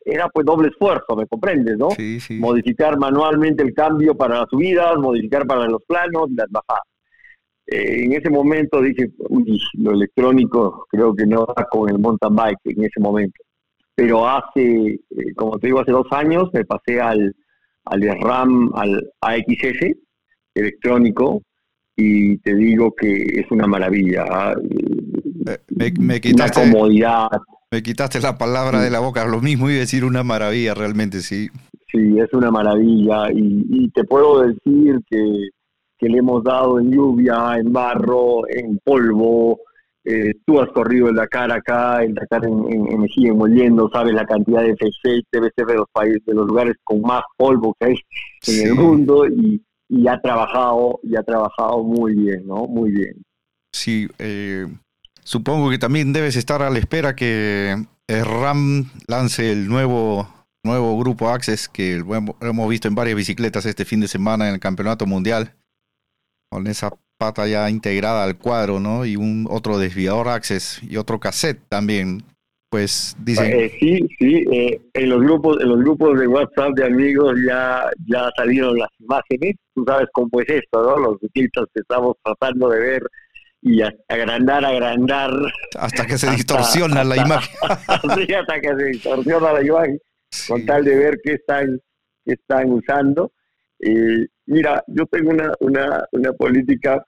[0.04, 1.90] era pues doble esfuerzo, ¿me comprendes, no?
[1.92, 2.34] Sí, sí.
[2.34, 6.84] Modificar manualmente el cambio para las subidas, modificar para los planos y las bajadas.
[7.66, 12.34] Eh, en ese momento dije, uy, lo electrónico creo que no va con el mountain
[12.34, 13.40] bike en ese momento
[13.94, 17.34] pero hace, eh, como te digo, hace dos años me pasé al,
[17.84, 19.96] al RAM, al AXS
[20.54, 21.42] electrónico,
[21.96, 24.24] y te digo que es una maravilla.
[24.28, 24.54] ¿ah?
[25.98, 27.28] Me, quitaste, una comodidad.
[27.72, 31.48] Me quitaste la palabra de la boca, lo mismo y decir una maravilla, realmente, sí.
[31.90, 35.48] Sí, es una maravilla, y, y te puedo decir que,
[35.96, 39.58] que le hemos dado en lluvia, en barro, en polvo,
[40.04, 44.12] eh, tú has corrido el Dakar acá, el Dakar en, en, Mejía, en Moliendo, sabes
[44.12, 47.74] la cantidad de FC, debe ser de los países, de los lugares con más polvo
[47.80, 47.94] que hay
[48.48, 52.66] en el mundo y, y, ha trabajado, y ha trabajado muy bien, ¿no?
[52.66, 53.22] Muy bien.
[53.72, 54.66] Sí, eh,
[55.24, 60.28] supongo que también debes estar a la espera que el RAM lance el nuevo
[60.64, 62.14] nuevo grupo Access que lo
[62.48, 65.54] hemos visto en varias bicicletas este fin de semana en el Campeonato Mundial
[66.50, 69.06] con esa pata ya integrada al cuadro, ¿no?
[69.06, 72.22] Y un otro desviador access y otro cassette también.
[72.68, 73.52] Pues dicen.
[73.52, 74.44] Eh, sí, sí.
[74.50, 78.88] Eh, en los grupos, en los grupos de WhatsApp de amigos ya ya salieron las
[78.98, 79.56] imágenes.
[79.74, 80.98] Tú sabes cómo es esto, ¿no?
[80.98, 83.02] Los ciclistas que estamos tratando de ver
[83.62, 85.31] y agrandar, agrandar.
[85.79, 87.57] Hasta que se distorsiona la imagen.
[88.27, 89.98] sí, hasta que se distorsiona la imagen,
[90.48, 91.81] con tal de ver qué están,
[92.25, 93.33] qué están usando.
[93.79, 97.05] Eh, mira, yo tengo una, una, una política,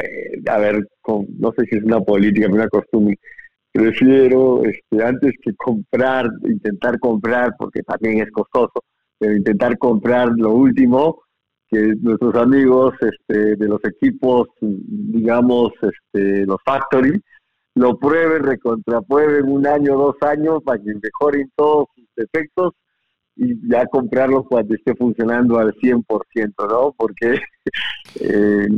[0.00, 0.86] eh, a ver,
[1.38, 3.18] no sé si es una política, pero una costumbre.
[3.72, 8.84] Prefiero, este, antes que comprar, intentar comprar, porque también es costoso,
[9.18, 11.22] pero intentar comprar lo último,
[11.72, 17.18] que nuestros amigos este, de los equipos, digamos, este, los factory,
[17.74, 22.74] lo prueben, recontraprueben un año, dos años, para que mejoren todos sus defectos
[23.36, 26.04] y ya comprarlo cuando esté funcionando al 100%,
[26.68, 26.92] ¿no?
[26.92, 27.40] Porque
[28.20, 28.68] eh,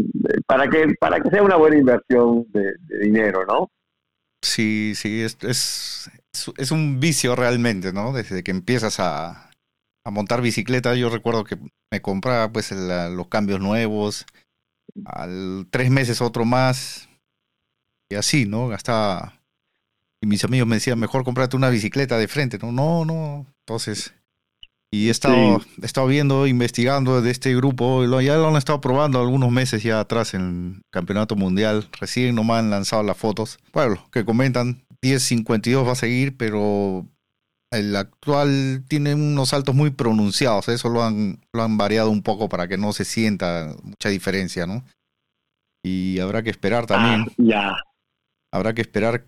[0.46, 3.72] para que para que sea una buena inversión de, dinero, ¿no?
[4.40, 6.10] Sí, sí, es, es,
[6.56, 8.12] es un vicio realmente, ¿no?
[8.12, 9.50] Desde que empiezas a,
[10.04, 11.56] a montar bicicleta, yo recuerdo que
[11.94, 14.26] me compraba pues los cambios nuevos,
[15.04, 17.08] al tres meses otro más,
[18.10, 18.66] y así, ¿no?
[18.66, 19.40] Gastaba,
[20.20, 22.72] y mis amigos me decían, mejor comprarte una bicicleta de frente, ¿no?
[22.72, 24.12] No, no, entonces,
[24.90, 29.20] y he estado, he estado viendo, investigando de este grupo, ya lo han estado probando
[29.20, 34.04] algunos meses ya atrás en el Campeonato Mundial, recién nomás han lanzado las fotos, bueno,
[34.10, 37.06] que comentan, 10.52 va a seguir, pero
[37.76, 42.48] el actual tiene unos saltos muy pronunciados, eso lo han, lo han variado un poco
[42.48, 44.84] para que no se sienta mucha diferencia, ¿no?
[45.84, 47.26] Y habrá que esperar también.
[47.28, 47.76] Ah, ya.
[48.52, 49.24] Habrá que esperar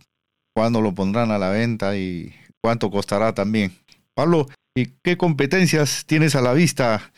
[0.55, 3.73] cuándo lo pondrán a la venta y cuánto costará también.
[4.15, 7.13] Pablo, ¿y qué competencias tienes a la vista?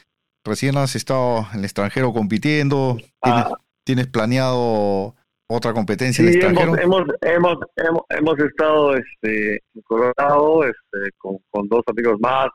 [0.45, 2.99] Recién has estado en el extranjero compitiendo.
[3.23, 3.51] Ah.
[3.85, 5.15] ¿Tienes planeado
[5.49, 6.77] otra competencia en extranjero?
[6.79, 12.49] Hemos, hemos, hemos, hemos, estado este, en Colorado este, con, dos amigos más,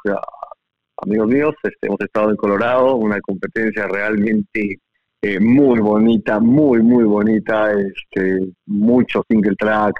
[0.97, 4.79] amigos míos, este, hemos estado en Colorado, una competencia realmente
[5.21, 9.95] eh, muy bonita, muy, muy bonita, este, mucho single track,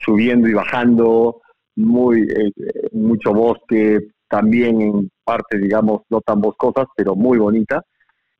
[0.00, 1.40] subiendo y bajando,
[1.76, 2.50] muy eh,
[2.92, 7.82] mucho bosque, también en parte, digamos, no tan boscosas, pero muy bonita.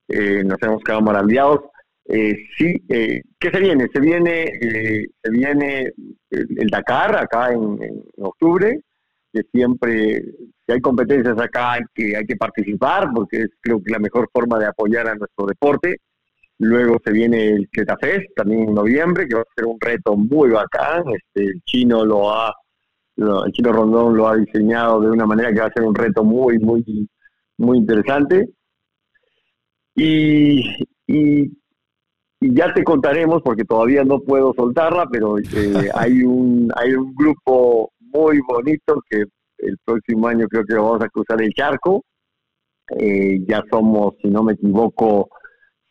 [0.08, 1.60] Eh, nos hemos quedado maravillados.
[2.08, 3.88] Eh, sí, eh, ¿qué se viene?
[3.92, 5.92] Se viene, eh, se viene
[6.30, 7.78] el, Dakar acá en,
[8.18, 8.80] octubre,
[9.32, 10.22] que siempre,
[10.66, 14.58] si hay competencias acá, que hay que participar, porque es creo que la mejor forma
[14.58, 15.96] de apoyar a nuestro deporte.
[16.58, 17.68] Luego se viene el
[18.00, 21.04] Fest también en noviembre, que va a ser un reto muy bacán.
[21.08, 22.54] Este, el chino lo ha,
[23.16, 26.24] el chino Rondón lo ha diseñado de una manera que va a ser un reto
[26.24, 27.08] muy, muy,
[27.58, 28.48] muy interesante.
[29.94, 31.50] Y, y
[32.40, 35.42] y ya te contaremos porque todavía no puedo soltarla, pero eh,
[35.94, 39.24] hay un hay un grupo muy bonito que
[39.58, 42.04] el próximo año creo que vamos a cruzar el charco.
[42.98, 45.28] Eh, ya somos, si no me equivoco,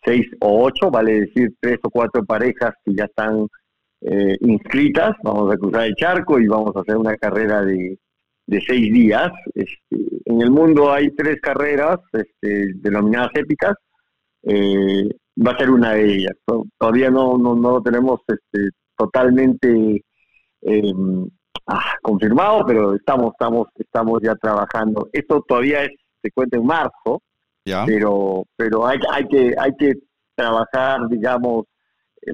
[0.03, 3.47] seis o ocho, vale decir tres o cuatro parejas que ya están
[4.01, 5.15] eh, inscritas.
[5.23, 7.97] Vamos a cruzar el charco y vamos a hacer una carrera de,
[8.47, 9.31] de seis días.
[9.53, 13.73] Este, en el mundo hay tres carreras este, denominadas épicas.
[14.43, 16.34] Eh, va a ser una de ellas.
[16.78, 20.04] Todavía no, no, no lo tenemos este, totalmente
[20.62, 21.30] em,
[21.67, 25.10] ah, confirmado, pero estamos, estamos, estamos ya trabajando.
[25.12, 27.21] Esto todavía es, se cuenta en marzo,
[27.86, 29.93] pero, pero hay, hay que, hay que
[30.36, 31.65] trabajar, digamos,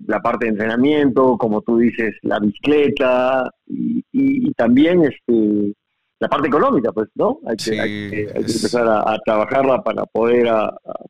[0.07, 5.73] la parte de entrenamiento, como tú dices, la bicicleta y, y, también este
[6.19, 7.39] la parte económica, pues, ¿no?
[7.47, 10.47] Hay que, hay que, empezar a, trabajarla para poder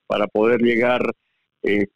[0.07, 1.01] para poder llegar
[1.63, 1.87] eh,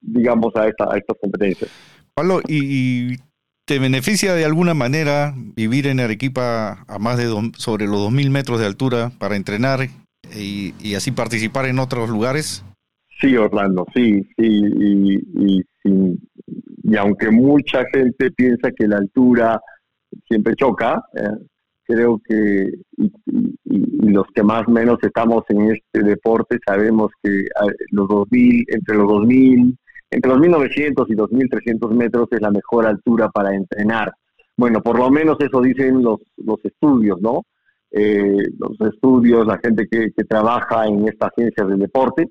[0.00, 1.70] digamos, a, esta, a estas competencias.
[2.14, 3.16] Pablo, ¿y,
[3.66, 7.24] te beneficia de alguna manera vivir en Arequipa a más de
[7.56, 9.88] sobre los 2.000 metros de altura para entrenar
[10.34, 12.64] y, así participar en otros lugares?
[13.20, 19.60] Sí, Orlando, sí, sí, y, y, aunque mucha gente piensa que la altura
[20.28, 21.46] siempre choca, eh,
[21.86, 27.44] creo que y, los que más menos estamos en este deporte sabemos que
[27.90, 29.78] los 2000, entre los 2000,
[30.10, 34.12] entre los 1900 y 2300 metros es la mejor altura para entrenar.
[34.56, 37.42] Bueno, por lo menos eso dicen los, los estudios, ¿no?
[37.90, 42.28] Eh, los estudios, la gente que, que trabaja en estas ciencias del deporte.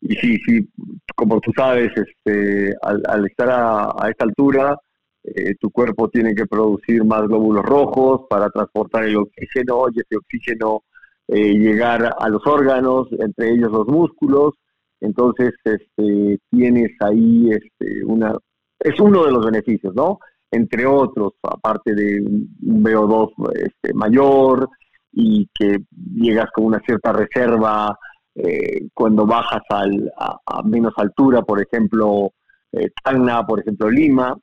[0.00, 0.68] Y sí, sí,
[1.14, 4.76] como tú sabes, este, al, estar a, a esta altura,
[5.24, 10.16] eh, tu cuerpo tiene que producir más glóbulos rojos para transportar el oxígeno y ese
[10.16, 10.82] oxígeno
[11.28, 14.54] eh, llegar a los órganos, entre ellos los músculos.
[15.00, 18.36] Entonces, este, tienes ahí este, una...
[18.78, 20.18] Es uno de los beneficios, ¿no?
[20.50, 24.68] Entre otros, aparte de un VO2 este, mayor
[25.12, 25.78] y que
[26.14, 27.96] llegas con una cierta reserva
[28.34, 32.32] eh, cuando bajas al, a, menos altura, por ejemplo,
[32.72, 34.36] eh, Tacna, por ejemplo, Lima.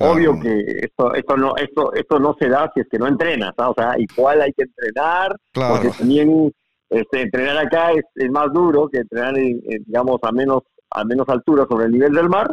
[0.00, 3.52] Obvio que esto, esto, no, esto, esto no se da si es que no entrenas,
[3.56, 6.52] o sea, igual hay que entrenar, porque también
[6.88, 11.86] este, entrenar acá es, más duro que entrenar, digamos, a menos, a menos altura sobre
[11.86, 12.48] el nivel del mar,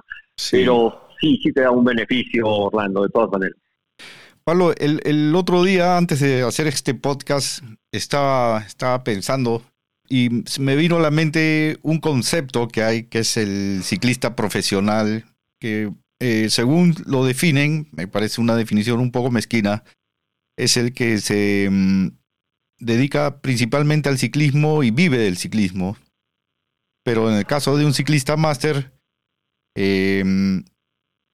[0.50, 3.58] pero sí, sí te da un beneficio, Orlando, de todas maneras.
[4.44, 9.62] Pablo, el, el, otro día, antes de hacer este podcast, estaba, estaba pensando
[10.08, 15.26] y me vino a la mente un concepto que hay, que es el ciclista profesional,
[15.60, 19.84] que eh, según lo definen, me parece una definición un poco mezquina,
[20.58, 22.10] es el que se mm,
[22.80, 25.98] dedica principalmente al ciclismo y vive del ciclismo.
[27.04, 28.94] Pero en el caso de un ciclista máster,
[29.76, 30.64] em,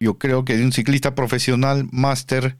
[0.01, 2.57] yo creo que de un ciclista profesional máster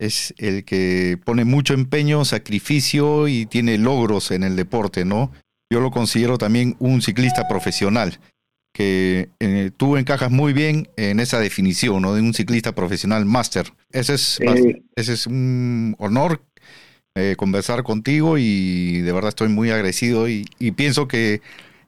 [0.00, 5.30] es el que pone mucho empeño, sacrificio y tiene logros en el deporte, ¿no?
[5.70, 8.18] Yo lo considero también un ciclista profesional,
[8.72, 12.14] que eh, tú encajas muy bien en esa definición, ¿no?
[12.14, 13.66] De un ciclista profesional máster.
[13.90, 14.40] Ese es,
[14.96, 16.40] ese es un honor
[17.14, 21.42] eh, conversar contigo y de verdad estoy muy agradecido y, y pienso que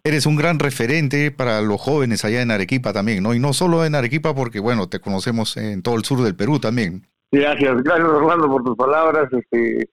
[0.05, 3.35] eres un gran referente para los jóvenes allá en Arequipa también, ¿no?
[3.35, 6.61] Y no solo en Arequipa porque, bueno, te conocemos en todo el sur del Perú
[6.61, 7.07] también.
[7.33, 9.33] Gracias, gracias Orlando por tus palabras.
[9.33, 9.89] Este,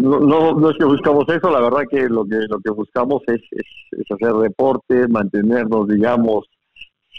[0.00, 3.40] no, no, es que buscamos eso, la verdad que lo que lo que buscamos es,
[3.50, 6.46] es, hacer deporte, mantenernos, digamos,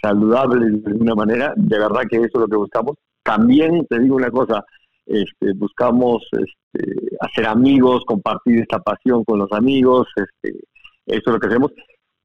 [0.02, 1.54] saludables de alguna manera.
[1.56, 2.98] De verdad que eso es lo que buscamos.
[3.24, 4.64] También te digo una cosa,
[5.06, 10.60] este, buscamos este, hacer amigos, compartir esta pasión con los amigos, este,
[11.06, 11.72] eso es lo que hacemos.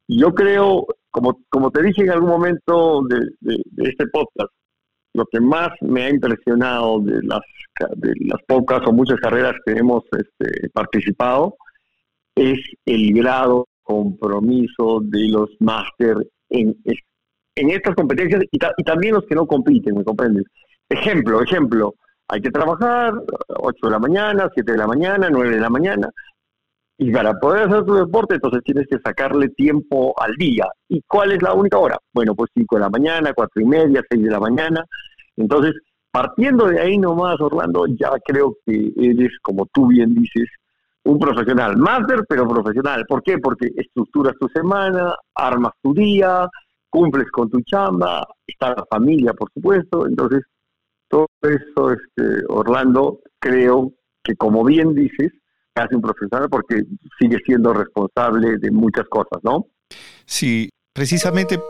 [0.09, 4.51] Yo creo, como, como te dije en algún momento de este podcast,
[5.17, 7.41] lo que más me ha impresionado de las,
[7.97, 11.57] de las pocas o muchas carreras que hemos este, participado
[12.35, 16.17] es el grado compromiso de los máster
[16.51, 16.77] en,
[17.55, 20.45] en estas competencias y, también los que no compiten, ¿me comprendes?
[20.89, 21.95] Ejemplo, ejemplo,
[22.29, 23.14] hay que trabajar
[23.49, 26.11] 8 de la mañana, 7 de la mañana, 9 de la mañana,
[26.99, 30.67] y para poder hacer tu deporte, entonces tienes que sacarle tiempo al día.
[30.89, 31.99] ¿Y cuál es la única hora?
[32.13, 34.85] Bueno, pues 5 de la mañana, 4 y media, 6 de la mañana.
[35.37, 35.75] Entonces,
[36.11, 40.49] partiendo de ahí nomás, Orlando, ya creo que eres, como tú bien dices,
[41.05, 41.77] un profesional.
[41.77, 43.05] Máster, pero profesional.
[43.07, 43.39] ¿Por qué?
[43.39, 46.49] Porque estructuras tu semana, armas tu día,
[46.89, 50.07] cumples con tu chamba, está la familia, por supuesto.
[50.07, 50.45] Entonces,
[51.09, 53.93] todo eso, este, Orlando, creo
[54.23, 55.31] que como bien dices,
[55.83, 56.83] hace un profesional porque
[57.18, 59.66] sigue siendo responsable de muchas cosas, ¿no?
[60.24, 61.61] Sí, precisamente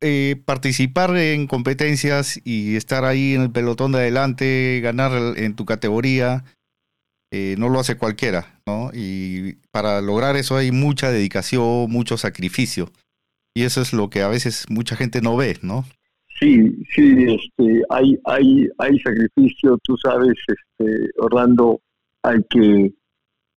[0.00, 5.64] eh, participar en competencias y estar ahí en el pelotón de adelante, ganar en tu
[5.64, 6.44] categoría,
[7.32, 8.90] eh, no lo hace cualquiera, ¿no?
[8.92, 12.90] Y para lograr eso hay mucha dedicación, mucho sacrificio.
[13.54, 15.84] Y eso es lo que a veces mucha gente no ve, ¿no?
[16.38, 21.80] Sí, sí, este, hay, hay, hay sacrificio, tú sabes, este, Orlando,
[22.22, 22.92] hay que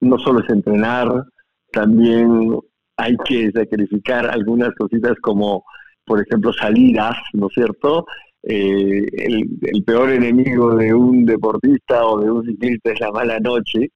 [0.02, 1.26] no solo es entrenar,
[1.72, 2.58] también
[2.98, 5.64] hay que sacrificar algunas cositas como,
[6.06, 8.06] por ejemplo, salidas, ¿no es cierto?
[8.44, 13.92] Eh, el, peor enemigo de un deportista o de un ciclista es la mala noche.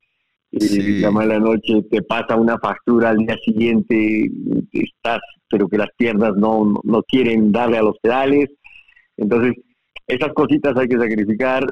[0.51, 4.29] Y la mala noche te pasa una factura al día siguiente,
[4.71, 8.51] estás, pero que las piernas no, no quieren darle a los pedales.
[9.17, 9.53] Entonces,
[10.05, 11.65] esas cositas hay que sacrificar.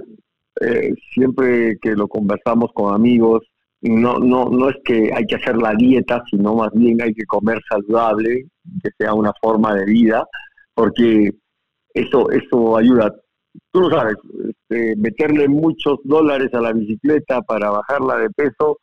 [0.59, 3.43] Eh, siempre que lo conversamos con amigos,
[3.81, 7.25] no, no, no es que hay que hacer la dieta, sino más bien hay que
[7.25, 8.45] comer saludable,
[8.83, 10.25] que sea una forma de vida,
[10.73, 11.31] porque
[11.93, 13.13] eso, eso ayuda.
[13.71, 14.15] Tú lo sabes,
[14.47, 18.77] este, meterle muchos dólares a la bicicleta para bajarla de peso,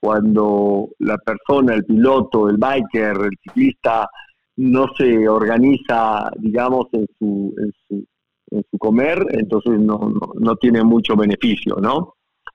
[0.00, 4.08] cuando la persona, el piloto, el biker, el ciclista,
[4.56, 8.04] no se organiza, digamos, en su, en su,
[8.50, 12.14] en su comer, entonces no, no, no tiene mucho beneficio, ¿no?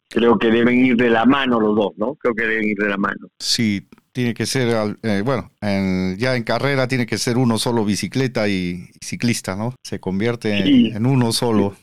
[0.10, 2.16] Creo que deben ir de la mano los dos, ¿no?
[2.16, 3.28] Creo que deben ir de la mano.
[3.40, 8.48] Sí, tiene que ser, eh, bueno, ya en carrera tiene que ser uno solo bicicleta
[8.48, 9.76] y, ciclista, ¿no?
[9.84, 11.76] Se convierte en, uno solo.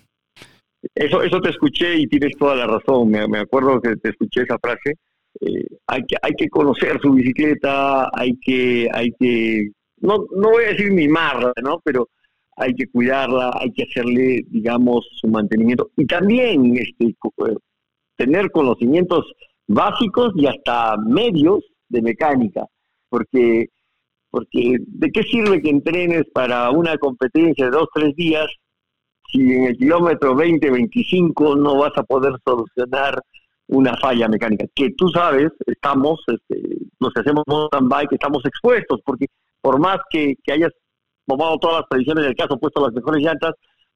[0.95, 3.11] Eso, eso te escuché y tienes toda la razón.
[3.11, 4.97] Me, acuerdo que te escuché esa frase.
[5.41, 9.71] Eh, hay que hay que conocer su bicicleta, hay que hay que
[10.01, 11.81] no no voy a decir mimarla, ¿no?
[11.85, 12.09] Pero
[12.57, 17.15] hay que cuidarla, hay que hacerle, digamos, su mantenimiento y también este
[18.25, 19.25] tener conocimientos
[19.67, 22.65] básicos y hasta medios de mecánica,
[23.09, 23.69] porque
[24.31, 28.47] porque ¿de qué sirve que entrenes para una competencia de dos, tres días
[29.31, 33.21] si en el kilómetro 20, 25 no vas a poder solucionar
[33.67, 34.65] una falla mecánica?
[34.75, 39.27] Que tú sabes, estamos, este, los que hacemos mountain bike, estamos expuestos, porque
[39.61, 40.73] por más que, que hayas
[41.27, 43.53] tomado todas las previsiones del caso, puesto las mejores llantas,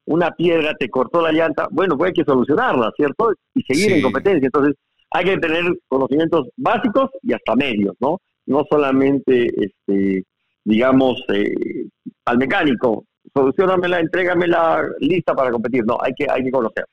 [0.06, 3.32] una piedra te cortó la llanta, bueno, pues hay que solucionarla, ¿cierto?
[3.54, 4.46] Y seguir en competencia.
[4.46, 4.74] Entonces,
[5.10, 8.18] hay que tener conocimientos básicos y hasta medios, ¿no?
[8.46, 10.24] No solamente, este,
[10.64, 11.54] digamos, eh,
[12.24, 13.04] al mecánico,
[13.34, 15.84] solucionamela, entrégamela lista para competir.
[15.84, 16.84] No, hay que, hay que conocer.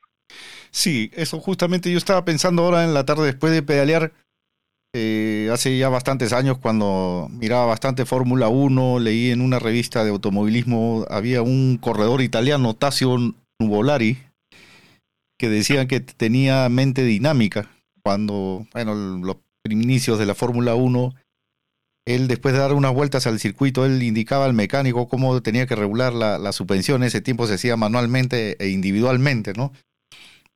[0.70, 4.12] Sí, eso justamente yo estaba pensando ahora en la tarde después de pedalear.
[4.96, 10.10] Eh, hace ya bastantes años cuando miraba bastante Fórmula 1, leí en una revista de
[10.10, 13.16] automovilismo, había un corredor italiano, Tassio
[13.58, 14.18] Nuvolari,
[15.36, 17.68] que decía que tenía mente dinámica
[18.04, 19.36] cuando, bueno, los
[19.68, 21.12] inicios de la Fórmula 1,
[22.06, 25.74] él después de dar unas vueltas al circuito, él indicaba al mecánico cómo tenía que
[25.74, 29.72] regular la, la ese tiempo se hacía manualmente e individualmente, ¿no?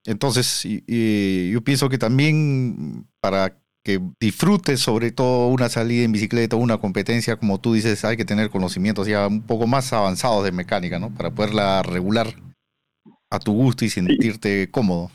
[0.05, 3.59] Entonces, yo pienso que también para
[3.89, 8.27] que disfrutes sobre todo una salida en bicicleta una competencia, como tú dices, hay que
[8.27, 11.09] tener conocimientos ya un poco más avanzados de mecánica, ¿no?
[11.09, 12.27] Para poderla regular
[13.31, 15.11] a tu gusto y sentirte cómodo.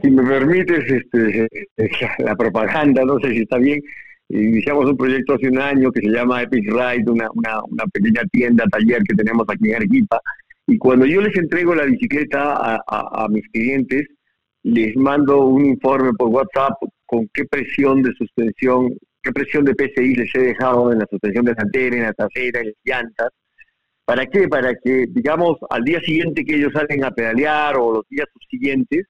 [0.00, 1.48] Si me permites este,
[2.24, 3.80] la propaganda, no sé si está bien,
[4.28, 8.64] iniciamos un proyecto hace un año que se llama Epic Ride, una, una, pequeña tienda,
[8.70, 10.20] taller que tenemos aquí en Arequipa,
[10.68, 14.06] y cuando yo les entrego la bicicleta a, mis clientes,
[14.62, 16.74] les mando un informe por WhatsApp
[17.12, 18.88] con qué presión de suspensión,
[19.22, 22.66] qué presión de PCI les he dejado en la suspensión delantera, en la trasera, en
[22.68, 23.28] las llantas.
[24.06, 24.48] ¿Para qué?
[24.48, 29.04] Para que, digamos, al día siguiente que ellos salen a pedalear o los días subsiguientes,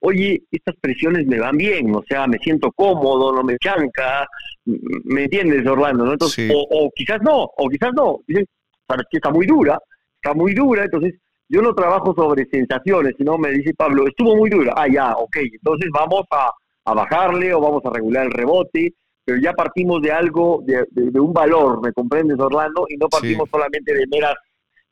[0.00, 4.26] oye, estas presiones me van bien, o sea, me siento cómodo, no me chanca,
[4.64, 6.10] ¿me entiendes, Orlando?
[6.10, 8.44] Entonces, o, quizás no, o quizás no, dicen,
[8.88, 9.78] sabes que está muy dura,
[10.20, 11.14] está muy dura, entonces
[11.48, 15.36] yo no trabajo sobre sensaciones, sino me dice Pablo, estuvo muy dura, ah, ya, ok,
[15.36, 16.50] entonces vamos a,
[16.94, 21.82] bajarle o vamos a regular el rebote, pero ya partimos de algo, de, un valor,
[21.82, 22.86] ¿me comprendes, Orlando?
[22.88, 24.34] Y no partimos solamente de meras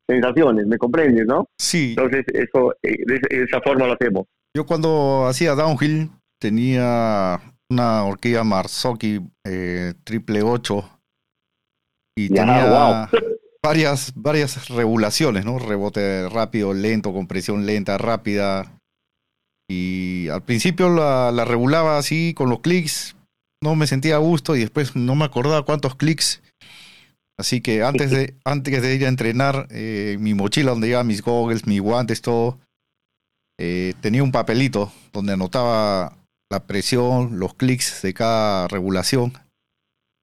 [0.09, 1.47] sensaciones, ¿me comprendes, no?
[1.59, 1.95] Sí.
[1.97, 4.27] Entonces, eso, eh, de esa forma lo hacemos.
[4.57, 7.41] Yo cuando hacía downhill tenía
[7.71, 10.85] una horquilla Marzocchi eh, triple 8
[12.17, 13.09] y tenía
[13.63, 15.59] varias, varias regulaciones, ¿no?
[15.59, 18.74] Rebote rápido, lento, compresión lenta, rápida.
[19.69, 23.17] Y al principio la, regulaba así con los clics,
[23.63, 26.43] no me sentía a gusto y después no me acordaba cuántos clics.
[27.39, 31.23] Así que antes de, antes de ir a entrenar, eh, mi mochila donde iba mis
[31.23, 32.61] goggles, mis guantes, todo,
[33.59, 36.17] eh, tenía un papelito donde anotaba
[36.51, 39.33] la presión, los clics de cada regulación.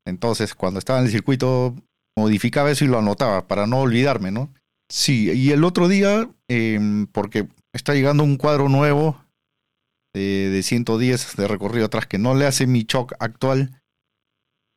[0.06, 1.76] Entonces, cuando estaba en el circuito,
[2.18, 4.54] modificaba eso y lo anotaba para no olvidarme, ¿no?
[4.90, 9.21] Sí, y el otro día, em, porque está llegando un cuadro nuevo
[10.14, 13.82] de 110 de recorrido atrás que no le hace mi choc actual,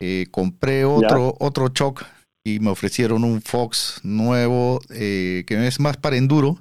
[0.01, 2.05] eh, compré otro, otro choc
[2.45, 6.59] y me ofrecieron un Fox nuevo eh, que es más para enduro.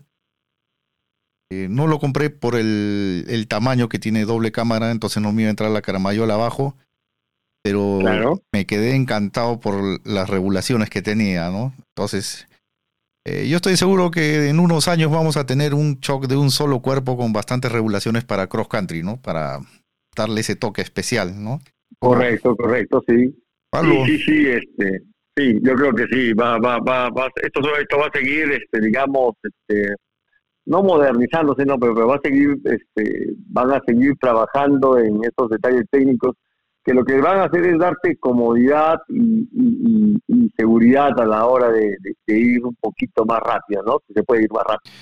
[1.52, 5.48] Eh, no lo compré por el, tamaño que tiene doble cámara, entonces no me iba
[5.48, 6.76] a entrar la caramayola abajo,
[7.62, 11.74] pero me quedé encantado por las regulaciones que tenía, ¿no?
[11.94, 12.48] Entonces,
[13.24, 16.50] eh, yo estoy seguro que en unos años vamos a tener un shock de un
[16.50, 19.20] solo cuerpo con bastantes regulaciones para cross country, ¿no?
[19.20, 19.60] Para
[20.16, 21.60] darle ese toque especial, ¿no?
[21.98, 23.34] Correcto, correcto, sí.
[23.82, 25.02] Sí, sí, sí, este,
[25.36, 28.80] sí, yo creo que sí, va, va, va, va esto, esto va a seguir, este,
[28.80, 29.94] digamos, este,
[30.66, 35.84] no modernizándose, no, pero, va a seguir, este, van a seguir trabajando en estos detalles
[35.90, 36.36] técnicos
[36.84, 39.48] que lo que van a hacer es darte comodidad y,
[40.56, 43.98] seguridad a la hora de, ir un poquito más rápido, ¿no?
[44.14, 44.94] se puede ir más rápido.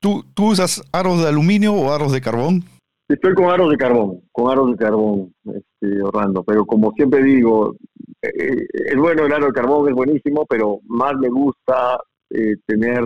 [0.00, 2.64] ¿Tú, ¿Tú usas aros de aluminio o aros de carbón?
[3.08, 7.74] Estoy con aros de carbón, con aros de carbón, este, Orlando, pero como siempre digo,
[8.22, 11.98] eh, es bueno el aro de carbón, es buenísimo, pero más me gusta
[12.30, 13.02] eh, tener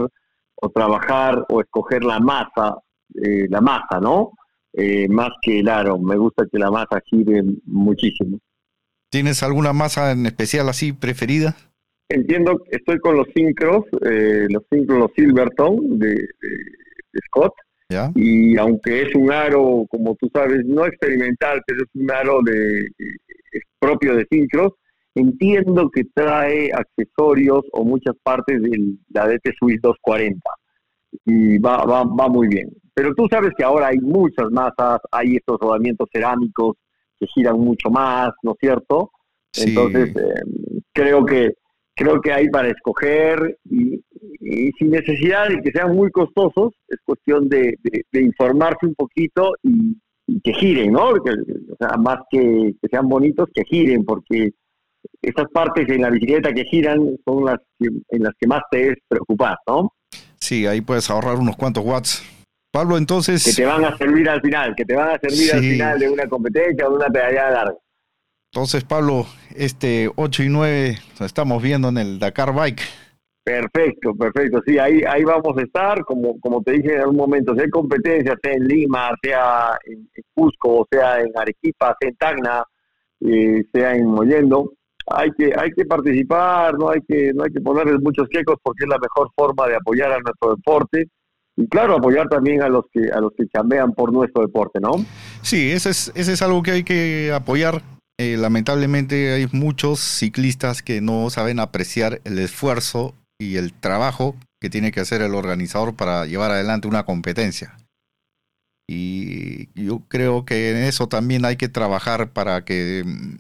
[0.57, 2.77] o trabajar o escoger la masa,
[3.15, 4.33] eh, la masa, ¿no?
[4.77, 5.99] Eh, más que el aro.
[5.99, 8.39] Me gusta que la masa gire muchísimo.
[9.11, 11.57] ¿Tienes alguna masa en especial así preferida?
[12.09, 16.29] Entiendo, estoy con los Syncros, eh, los Syncros, los Silverton de,
[17.27, 17.53] Scott.
[18.17, 22.89] Y aunque es un aro, como tú sabes, no experimental, pero es un aro de,
[23.79, 24.73] propio de Syncros,
[25.17, 30.41] Entiendo que trae accesorios o muchas partes de la DT Swiss 240
[31.25, 32.69] y va, va, va muy bien.
[32.95, 36.77] Pero tú sabes que ahora hay muchas masas, hay estos rodamientos cerámicos
[37.19, 39.11] que giran mucho más, ¿no es cierto?
[39.57, 41.55] Entonces, em, creo que
[41.97, 44.01] creo que hay para escoger y,
[44.79, 47.79] sin necesidad de que sean muy costosos, es cuestión de,
[48.13, 49.97] informarse un poquito y,
[50.43, 51.11] que giren, ¿no?
[51.11, 54.51] o sea, más que, que sean bonitos, que giren, porque
[55.21, 58.95] esas partes en la bicicleta que giran son las en las que más te es
[59.07, 59.93] preocupar, ¿no?
[60.41, 62.23] Sí, ahí puedes ahorrar unos cuantos watts.
[62.75, 63.45] Pablo, entonces...
[63.45, 66.11] Que te van a servir al final, que te van a servir al final de
[66.11, 67.79] una competencia o de una pedalada larga.
[68.53, 72.83] Entonces, Pablo, este 8 y 9 estamos viendo en el Dakar Bike.
[73.45, 74.61] Perfecto, perfecto.
[74.67, 76.05] Sí, ahí, ahí vamos a estar.
[76.05, 80.85] Como, como te dije en algún momento, sea competencia, sea en Lima, sea en, Cusco,
[80.91, 82.65] sea en Arequipa, sea en Tacna,
[83.21, 84.73] eh, sea en Mollendo,
[85.07, 88.83] hay que, hay que participar, no hay que, no hay que ponerles muchos quecos porque
[88.83, 91.09] es la mejor forma de apoyar a nuestro deporte
[91.57, 95.05] y claro apoyar también a los que a los que chambean por nuestro deporte, ¿no?
[95.43, 97.83] Sí, ese es, ese es algo que hay que apoyar.
[98.19, 104.71] Eh, lamentablemente hay muchos ciclistas que no saben apreciar el esfuerzo y el trabajo que
[104.71, 107.77] tiene que hacer el organizador para llevar adelante una competencia.
[108.89, 113.39] Y yo creo que en eso también hay que trabajar para que mm,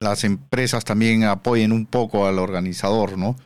[0.00, 3.36] las empresas también apoyen un poco al organizador, ¿no?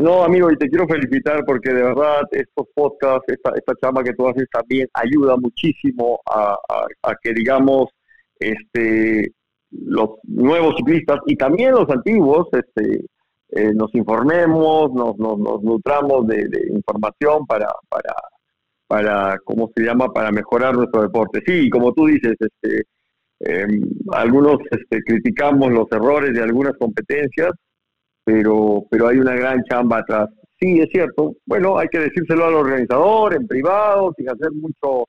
[0.00, 4.14] No, amigo, y te quiero felicitar porque de verdad estos podcasts, esta, esta chamba que
[4.14, 6.56] tú haces también ayuda muchísimo a,
[7.22, 7.90] que, digamos,
[8.38, 9.30] este,
[9.70, 13.04] los nuevos ciclistas y también los antiguos, este,
[13.50, 18.14] eh, nos informemos, nos, nos, nutramos de, información para, para,
[18.86, 21.42] para, ¿cómo se llama?, para mejorar nuestro deporte.
[21.44, 22.84] Sí, como tú dices, este,
[23.40, 23.82] em,
[24.12, 27.52] algunos este, criticamos los errores de algunas competencias,
[28.24, 30.28] pero, pero hay una gran chamba atrás.
[30.58, 31.36] Sí, es cierto.
[31.46, 35.04] Bueno, hay que decírselo al organizador en privado, sin hacer mucho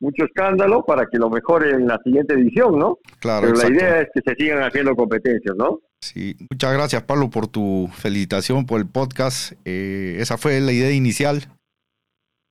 [0.00, 2.98] mucho escándalo para que lo mejore en la siguiente edición, ¿no?
[3.20, 3.46] Claro.
[3.46, 5.80] Pero la idea es que se sigan haciendo competencias, ¿no?
[6.02, 9.52] Sí, muchas gracias Pablo por tu felicitación por el podcast.
[9.64, 11.48] Eh, esa fue la idea inicial,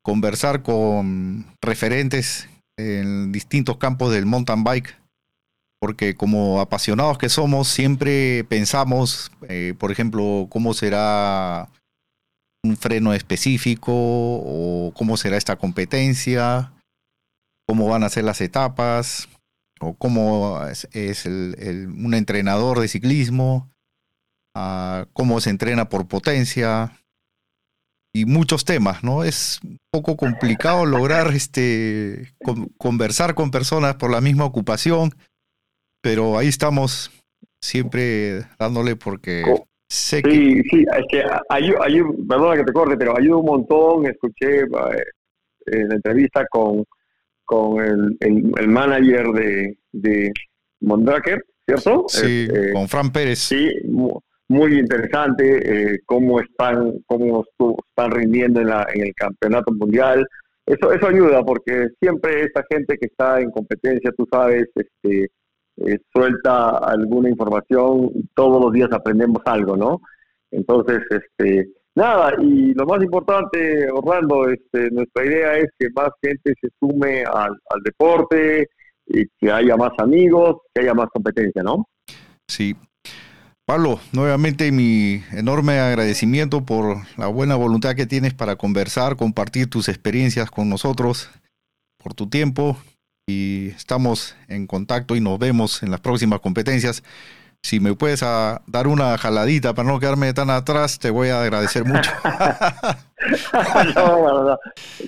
[0.04, 4.96] conversar con referentes en distintos campos del mountain bike,
[5.84, 11.68] porque como apasionados que somos, siempre pensamos, eh, por ejemplo, cómo será
[12.64, 16.72] un freno específico o cómo será esta competencia,
[17.68, 19.28] cómo van a ser las etapas,
[19.82, 20.58] o cómo
[20.94, 23.70] es, un entrenador de ciclismo,
[25.12, 26.98] cómo se entrena por potencia
[28.16, 29.26] y muchos temas, ¿no?
[29.26, 32.34] Es un poco complicado lograr este
[32.78, 35.14] conversar con personas por la misma ocupación,
[36.04, 37.10] pero ahí estamos
[37.62, 39.44] siempre dándole porque
[39.90, 40.64] sé sí, que...
[40.70, 41.80] Sí, es que ayuda,
[42.28, 45.04] perdona que te corte, pero ayuda un montón, escuché eh,
[45.68, 46.84] en la entrevista con
[47.46, 50.32] con el, el, manager de, de
[50.82, 52.06] Mondraker, ¿cierto?
[52.08, 53.40] Sí, este, con Fran Pérez.
[53.40, 53.70] Sí,
[54.48, 57.44] muy interesante eh, cómo están cómo
[57.90, 60.26] están rindiendo en, la, en el campeonato mundial.
[60.66, 65.30] Eso eso ayuda porque siempre esa gente que está en competencia, tú sabes, este
[65.78, 70.02] eh, suelta alguna información todos los días aprendemos algo, ¿no?
[70.52, 76.56] Entonces, este Nada, y lo más importante, Orlando, este, nuestra idea es que más gente
[76.60, 78.68] se sume al, deporte,
[79.06, 81.88] y que haya más amigos, que haya más competencia, ¿no?
[82.48, 82.76] Sí.
[83.66, 89.88] Pablo, nuevamente mi enorme agradecimiento por la buena voluntad que tienes para conversar, compartir tus
[89.88, 91.30] experiencias con nosotros,
[92.02, 92.76] por tu tiempo
[93.28, 97.04] y estamos en contacto y nos vemos en las próximas competencias
[97.64, 101.42] si me puedes ah, dar una jaladita para no quedarme tan atrás, te voy a
[101.42, 102.12] agradecer mucho.
[103.96, 104.58] no,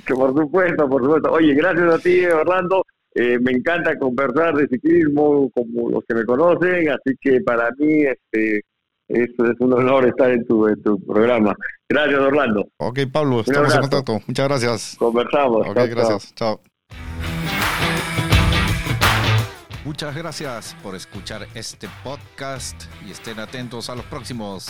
[0.05, 1.31] que por supuesto, por supuesto.
[1.31, 2.83] Oye, gracias a ti, Orlando.
[3.13, 8.03] Eh, me encanta conversar de ciclismo como los que me conocen, así que para mí
[8.03, 8.57] este,
[9.07, 11.53] es, es un honor estar en tu, en tu programa.
[11.89, 12.67] Gracias, Orlando.
[12.77, 14.19] Ok, Pablo, estamos en contacto.
[14.27, 14.95] Muchas gracias.
[14.97, 15.67] Conversamos.
[15.67, 16.33] Ok, gracias.
[16.35, 16.61] chao.
[19.95, 22.75] Muchas gracias por escuchar este podcast
[23.07, 24.67] y estén atentos a los próximos.